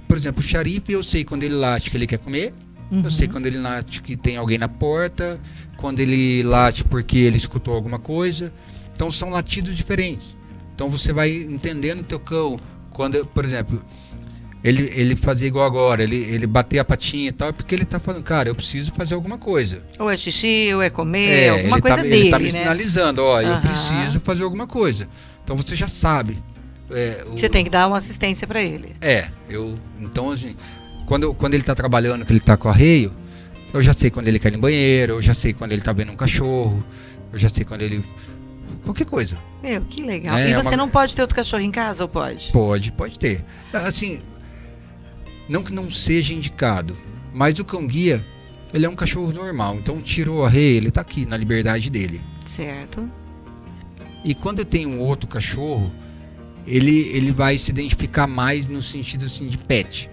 Por 0.06 0.16
exemplo, 0.16 0.40
o 0.40 0.46
xarife, 0.46 0.92
eu 0.92 1.02
sei 1.02 1.24
quando 1.24 1.42
ele 1.42 1.54
late 1.54 1.90
que 1.90 1.96
ele 1.96 2.06
quer 2.06 2.18
comer. 2.18 2.54
Uhum. 2.94 3.02
Eu 3.04 3.10
sei 3.10 3.28
quando 3.28 3.46
ele 3.46 3.58
late 3.58 4.02
que 4.02 4.16
tem 4.16 4.36
alguém 4.36 4.58
na 4.58 4.68
porta. 4.68 5.40
Quando 5.76 6.00
ele 6.00 6.42
late 6.42 6.84
porque 6.84 7.18
ele 7.18 7.36
escutou 7.36 7.74
alguma 7.74 7.98
coisa. 7.98 8.52
Então, 8.92 9.10
são 9.10 9.30
latidos 9.30 9.74
diferentes. 9.76 10.36
Então, 10.74 10.88
você 10.88 11.12
vai 11.12 11.30
entendendo 11.32 12.00
o 12.00 12.04
teu 12.04 12.20
cão. 12.20 12.58
Quando, 12.90 13.26
por 13.26 13.44
exemplo 13.44 13.82
ele, 14.64 14.90
ele 14.94 15.14
fazia 15.14 15.46
igual 15.46 15.66
agora, 15.66 16.02
ele, 16.02 16.16
ele 16.16 16.46
bater 16.46 16.78
a 16.78 16.84
patinha 16.84 17.28
e 17.28 17.32
tal, 17.32 17.50
é 17.50 17.52
porque 17.52 17.74
ele 17.74 17.84
tá 17.84 18.00
falando, 18.00 18.22
cara, 18.22 18.48
eu 18.48 18.54
preciso 18.54 18.94
fazer 18.94 19.14
alguma 19.14 19.36
coisa. 19.36 19.84
Ou 19.98 20.10
é 20.10 20.16
xixi, 20.16 20.72
ou 20.72 20.80
é 20.80 20.88
comer, 20.88 21.28
é, 21.28 21.48
alguma 21.50 21.78
coisa 21.82 21.98
tá, 21.98 22.02
dele, 22.02 22.16
Ele 22.16 22.30
tá 22.30 22.38
me 22.38 22.50
né? 22.50 22.62
sinalizando, 22.62 23.22
ó, 23.22 23.42
eu 23.42 23.60
preciso 23.60 24.20
fazer 24.20 24.42
alguma 24.42 24.66
coisa. 24.66 25.06
Então 25.44 25.54
você 25.54 25.76
já 25.76 25.86
sabe. 25.86 26.42
É, 26.90 27.24
o, 27.26 27.32
você 27.32 27.46
tem 27.50 27.62
que 27.62 27.68
dar 27.68 27.86
uma 27.86 27.98
assistência 27.98 28.46
para 28.46 28.62
ele. 28.62 28.96
É, 29.02 29.26
eu, 29.50 29.78
então, 30.00 30.30
assim, 30.30 30.56
quando, 31.06 31.34
quando 31.34 31.54
ele 31.54 31.62
tá 31.62 31.74
trabalhando, 31.74 32.24
que 32.24 32.32
ele 32.32 32.40
tá 32.40 32.56
com 32.56 32.68
arreio, 32.68 33.12
eu 33.72 33.82
já 33.82 33.92
sei 33.92 34.10
quando 34.10 34.28
ele 34.28 34.38
quer 34.38 34.48
ir 34.48 34.56
no 34.56 34.58
banheiro, 34.58 35.14
eu 35.14 35.22
já 35.22 35.34
sei 35.34 35.52
quando 35.52 35.72
ele 35.72 35.82
tá 35.82 35.92
vendo 35.92 36.12
um 36.12 36.16
cachorro, 36.16 36.84
eu 37.32 37.38
já 37.38 37.48
sei 37.48 37.64
quando 37.64 37.82
ele 37.82 38.04
qualquer 38.84 39.06
coisa. 39.06 39.38
Meu, 39.62 39.82
que 39.82 40.02
legal. 40.02 40.36
É, 40.36 40.50
e 40.50 40.54
você 40.54 40.68
é 40.68 40.70
uma... 40.72 40.76
não 40.76 40.88
pode 40.88 41.14
ter 41.14 41.22
outro 41.22 41.36
cachorro 41.36 41.62
em 41.62 41.70
casa 41.70 42.04
ou 42.04 42.08
pode? 42.08 42.52
Pode, 42.52 42.92
pode 42.92 43.18
ter. 43.18 43.44
Assim, 43.72 44.20
não 45.48 45.62
que 45.62 45.72
não 45.72 45.90
seja 45.90 46.32
indicado, 46.32 46.96
mas 47.32 47.58
o 47.58 47.64
cão 47.64 47.86
guia, 47.86 48.24
ele 48.72 48.86
é 48.86 48.88
um 48.88 48.94
cachorro 48.94 49.32
normal. 49.32 49.76
Então 49.76 50.00
tirou 50.00 50.44
a 50.44 50.48
rei, 50.48 50.76
ele 50.76 50.88
está 50.88 51.00
aqui 51.00 51.26
na 51.26 51.36
liberdade 51.36 51.90
dele. 51.90 52.20
Certo. 52.46 53.10
E 54.24 54.34
quando 54.34 54.60
eu 54.60 54.64
tenho 54.64 54.88
um 54.88 55.00
outro 55.00 55.28
cachorro, 55.28 55.92
ele, 56.66 57.08
ele 57.08 57.30
vai 57.30 57.58
se 57.58 57.70
identificar 57.70 58.26
mais 58.26 58.66
no 58.66 58.80
sentido 58.80 59.26
assim, 59.26 59.48
de 59.48 59.58
pet. 59.58 60.08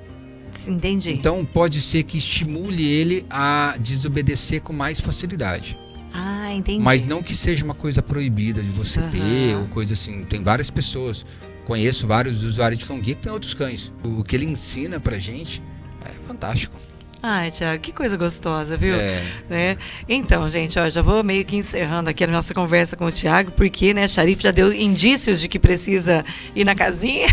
Entendi. 0.67 1.11
Então 1.11 1.45
pode 1.45 1.81
ser 1.81 2.03
que 2.03 2.17
estimule 2.17 2.85
ele 2.85 3.25
a 3.29 3.75
desobedecer 3.79 4.61
com 4.61 4.73
mais 4.73 4.99
facilidade. 4.99 5.77
Ah, 6.13 6.53
entendi. 6.53 6.83
Mas 6.83 7.05
não 7.05 7.23
que 7.23 7.33
seja 7.33 7.63
uma 7.63 7.73
coisa 7.73 8.01
proibida 8.01 8.61
de 8.61 8.69
você 8.69 8.99
uhum. 8.99 9.09
ter, 9.09 9.55
ou 9.55 9.67
coisa 9.67 9.93
assim. 9.93 10.23
Tem 10.25 10.43
várias 10.43 10.69
pessoas 10.69 11.25
conheço 11.65 12.07
vários 12.07 12.43
usuários 12.43 12.79
de 12.79 12.85
cão 12.85 12.99
guia 12.99 13.15
que 13.15 13.21
tem 13.21 13.31
outros 13.31 13.53
cães. 13.53 13.93
O 14.03 14.23
que 14.23 14.35
ele 14.35 14.45
ensina 14.45 14.99
pra 14.99 15.17
gente 15.17 15.61
é 16.03 16.09
fantástico. 16.27 16.75
Ai, 17.23 17.51
Tiago, 17.51 17.79
que 17.79 17.91
coisa 17.91 18.17
gostosa, 18.17 18.75
viu? 18.75 18.95
É. 18.95 19.23
Né? 19.47 19.77
Então, 20.09 20.49
gente, 20.49 20.79
ó, 20.79 20.89
já 20.89 21.03
vou 21.03 21.23
meio 21.23 21.45
que 21.45 21.55
encerrando 21.55 22.09
aqui 22.09 22.23
a 22.23 22.27
nossa 22.27 22.51
conversa 22.51 22.97
com 22.97 23.05
o 23.05 23.11
Tiago, 23.11 23.51
porque, 23.51 23.93
né, 23.93 24.07
Sharif 24.07 24.41
já 24.41 24.49
deu 24.49 24.73
indícios 24.73 25.39
de 25.39 25.47
que 25.47 25.59
precisa 25.59 26.25
ir 26.55 26.65
na 26.65 26.73
casinha. 26.73 27.27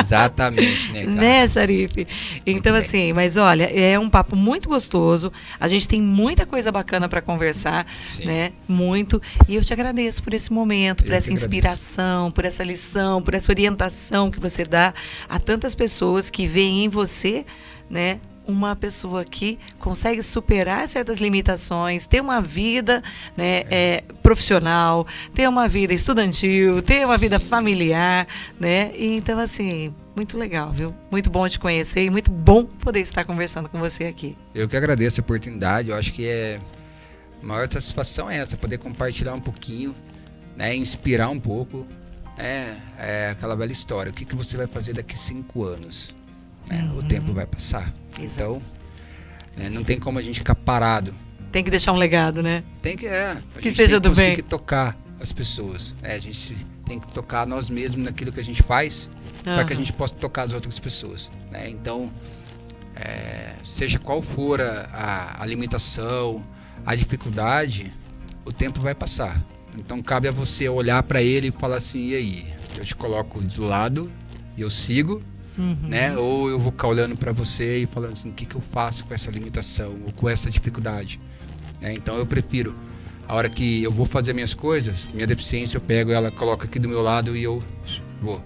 Exatamente, 0.00 0.92
né, 0.92 1.04
cara? 1.04 1.10
né, 1.10 1.48
Sharif? 1.48 2.06
Então, 2.46 2.74
assim, 2.74 3.12
mas 3.12 3.36
olha, 3.36 3.64
é 3.64 3.98
um 3.98 4.08
papo 4.08 4.34
muito 4.34 4.66
gostoso. 4.66 5.30
A 5.60 5.68
gente 5.68 5.86
tem 5.86 6.00
muita 6.00 6.46
coisa 6.46 6.72
bacana 6.72 7.06
para 7.06 7.20
conversar, 7.20 7.86
Sim. 8.06 8.24
né? 8.24 8.52
Muito. 8.66 9.20
E 9.46 9.56
eu 9.56 9.62
te 9.62 9.74
agradeço 9.74 10.22
por 10.22 10.32
esse 10.32 10.50
momento, 10.50 11.04
por 11.04 11.12
eu 11.12 11.18
essa 11.18 11.30
inspiração, 11.30 12.28
agradeço. 12.28 12.34
por 12.34 12.44
essa 12.46 12.64
lição, 12.64 13.20
por 13.20 13.34
essa 13.34 13.52
orientação 13.52 14.30
que 14.30 14.40
você 14.40 14.62
dá 14.62 14.94
a 15.28 15.38
tantas 15.38 15.74
pessoas 15.74 16.30
que 16.30 16.46
veem 16.46 16.84
em 16.84 16.88
você, 16.88 17.44
né, 17.90 18.20
uma 18.48 18.74
pessoa 18.74 19.26
que 19.26 19.58
consegue 19.78 20.22
superar 20.22 20.88
certas 20.88 21.20
limitações, 21.20 22.06
ter 22.06 22.20
uma 22.20 22.40
vida 22.40 23.02
né, 23.36 23.64
é, 23.70 24.02
profissional, 24.22 25.06
ter 25.34 25.46
uma 25.46 25.68
vida 25.68 25.92
estudantil, 25.92 26.80
ter 26.80 27.04
uma 27.04 27.18
vida 27.18 27.38
familiar, 27.38 28.26
né? 28.58 28.90
E, 28.96 29.16
então, 29.16 29.38
assim, 29.38 29.94
muito 30.16 30.38
legal, 30.38 30.72
viu? 30.72 30.94
Muito 31.10 31.28
bom 31.28 31.46
te 31.46 31.58
conhecer 31.58 32.04
e 32.04 32.10
muito 32.10 32.30
bom 32.30 32.64
poder 32.64 33.00
estar 33.00 33.24
conversando 33.24 33.68
com 33.68 33.78
você 33.78 34.04
aqui. 34.04 34.36
Eu 34.54 34.66
que 34.66 34.76
agradeço 34.76 35.20
a 35.20 35.22
oportunidade, 35.22 35.90
eu 35.90 35.96
acho 35.96 36.12
que 36.14 36.26
é 36.26 36.58
a 37.42 37.46
maior 37.46 37.70
satisfação 37.70 38.30
é 38.30 38.38
essa, 38.38 38.56
poder 38.56 38.78
compartilhar 38.78 39.34
um 39.34 39.40
pouquinho, 39.40 39.94
né, 40.56 40.74
inspirar 40.74 41.28
um 41.28 41.38
pouco, 41.38 41.86
é, 42.36 42.74
é 42.98 43.30
aquela 43.30 43.54
velha 43.54 43.72
história. 43.72 44.10
O 44.10 44.14
que, 44.14 44.24
que 44.24 44.34
você 44.34 44.56
vai 44.56 44.66
fazer 44.66 44.94
daqui 44.94 45.16
cinco 45.16 45.64
anos? 45.64 46.17
Né? 46.68 46.82
Uhum. 46.82 46.98
O 46.98 47.02
tempo 47.02 47.32
vai 47.32 47.46
passar. 47.46 47.92
Exato. 48.18 48.22
Então, 48.22 48.62
né, 49.56 49.68
não 49.68 49.82
tem 49.82 49.98
como 49.98 50.18
a 50.18 50.22
gente 50.22 50.40
ficar 50.40 50.54
parado. 50.54 51.14
Tem 51.50 51.64
que 51.64 51.70
deixar 51.70 51.92
um 51.92 51.96
legado, 51.96 52.42
né? 52.42 52.62
Tem 52.82 52.96
que, 52.96 53.06
é. 53.06 53.38
A 53.56 53.60
que 53.60 53.70
seja 53.70 53.98
do 53.98 54.10
bem. 54.10 54.26
Tem 54.26 54.36
que 54.36 54.42
tocar 54.42 54.96
as 55.20 55.32
pessoas. 55.32 55.94
Né? 56.02 56.14
A 56.14 56.18
gente 56.18 56.54
tem 56.84 56.98
que 56.98 57.08
tocar 57.08 57.46
nós 57.46 57.70
mesmos 57.70 58.04
naquilo 58.04 58.32
que 58.32 58.40
a 58.40 58.44
gente 58.44 58.62
faz 58.62 59.08
uhum. 59.46 59.54
para 59.54 59.64
que 59.64 59.72
a 59.72 59.76
gente 59.76 59.92
possa 59.92 60.14
tocar 60.14 60.42
as 60.42 60.52
outras 60.52 60.78
pessoas. 60.78 61.30
Né? 61.50 61.68
Então, 61.70 62.12
é, 62.94 63.54
seja 63.62 63.98
qual 63.98 64.20
for 64.20 64.60
a, 64.60 65.36
a, 65.38 65.46
limitação, 65.46 66.44
a 66.84 66.94
dificuldade, 66.94 67.92
o 68.44 68.52
tempo 68.52 68.80
vai 68.80 68.94
passar. 68.94 69.42
Então 69.76 70.02
cabe 70.02 70.26
a 70.26 70.32
você 70.32 70.68
olhar 70.68 71.02
para 71.04 71.22
ele 71.22 71.48
e 71.48 71.50
falar 71.52 71.76
assim: 71.76 72.08
e 72.08 72.14
aí? 72.16 72.46
Eu 72.76 72.84
te 72.84 72.94
coloco 72.94 73.40
do 73.40 73.64
lado 73.64 74.10
e 74.56 74.60
eu 74.60 74.70
sigo, 74.70 75.22
uhum. 75.58 75.76
né? 75.88 76.16
Ou 76.16 76.48
eu 76.48 76.58
vou 76.58 76.72
ficar 76.72 76.88
olhando 76.88 77.16
para 77.16 77.32
você 77.32 77.82
e 77.82 77.86
falando 77.86 78.12
assim, 78.12 78.30
o 78.30 78.32
que, 78.32 78.46
que 78.46 78.54
eu 78.54 78.62
faço 78.72 79.04
com 79.04 79.14
essa 79.14 79.30
limitação 79.30 79.98
ou 80.06 80.12
com 80.12 80.28
essa 80.28 80.50
dificuldade? 80.50 81.20
Né? 81.80 81.92
Então 81.94 82.16
eu 82.16 82.26
prefiro, 82.26 82.74
a 83.26 83.34
hora 83.34 83.48
que 83.48 83.82
eu 83.82 83.92
vou 83.92 84.06
fazer 84.06 84.32
minhas 84.32 84.54
coisas, 84.54 85.08
minha 85.12 85.26
deficiência 85.26 85.76
eu 85.76 85.80
pego 85.80 86.12
ela, 86.12 86.30
coloco 86.30 86.64
aqui 86.64 86.78
do 86.78 86.88
meu 86.88 87.02
lado 87.02 87.36
e 87.36 87.42
eu 87.42 87.62
vou. 88.20 88.42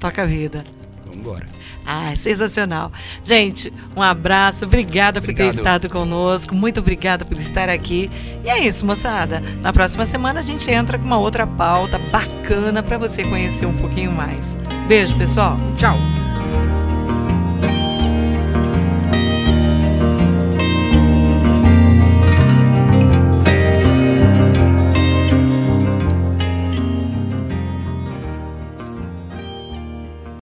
Toca 0.00 0.22
a 0.22 0.26
vida. 0.26 0.64
Vamos 1.04 1.20
embora. 1.20 1.46
Ah, 1.84 2.12
é 2.12 2.16
sensacional. 2.16 2.90
Gente, 3.22 3.72
um 3.96 4.02
abraço, 4.02 4.64
obrigada 4.64 5.20
por 5.20 5.32
ter 5.32 5.46
estado 5.46 5.88
conosco, 5.88 6.52
muito 6.54 6.80
obrigada 6.80 7.24
por 7.24 7.38
estar 7.38 7.68
aqui. 7.68 8.10
E 8.44 8.50
é 8.50 8.66
isso, 8.66 8.84
moçada. 8.84 9.40
Na 9.62 9.72
próxima 9.72 10.04
semana 10.04 10.40
a 10.40 10.42
gente 10.42 10.68
entra 10.68 10.98
com 10.98 11.04
uma 11.04 11.18
outra 11.18 11.46
pauta 11.46 11.98
bacana 11.98 12.82
para 12.82 12.98
você 12.98 13.22
conhecer 13.22 13.66
um 13.66 13.76
pouquinho 13.76 14.10
mais. 14.10 14.56
Beijo, 14.88 15.16
pessoal. 15.16 15.58
Tchau. 15.76 15.96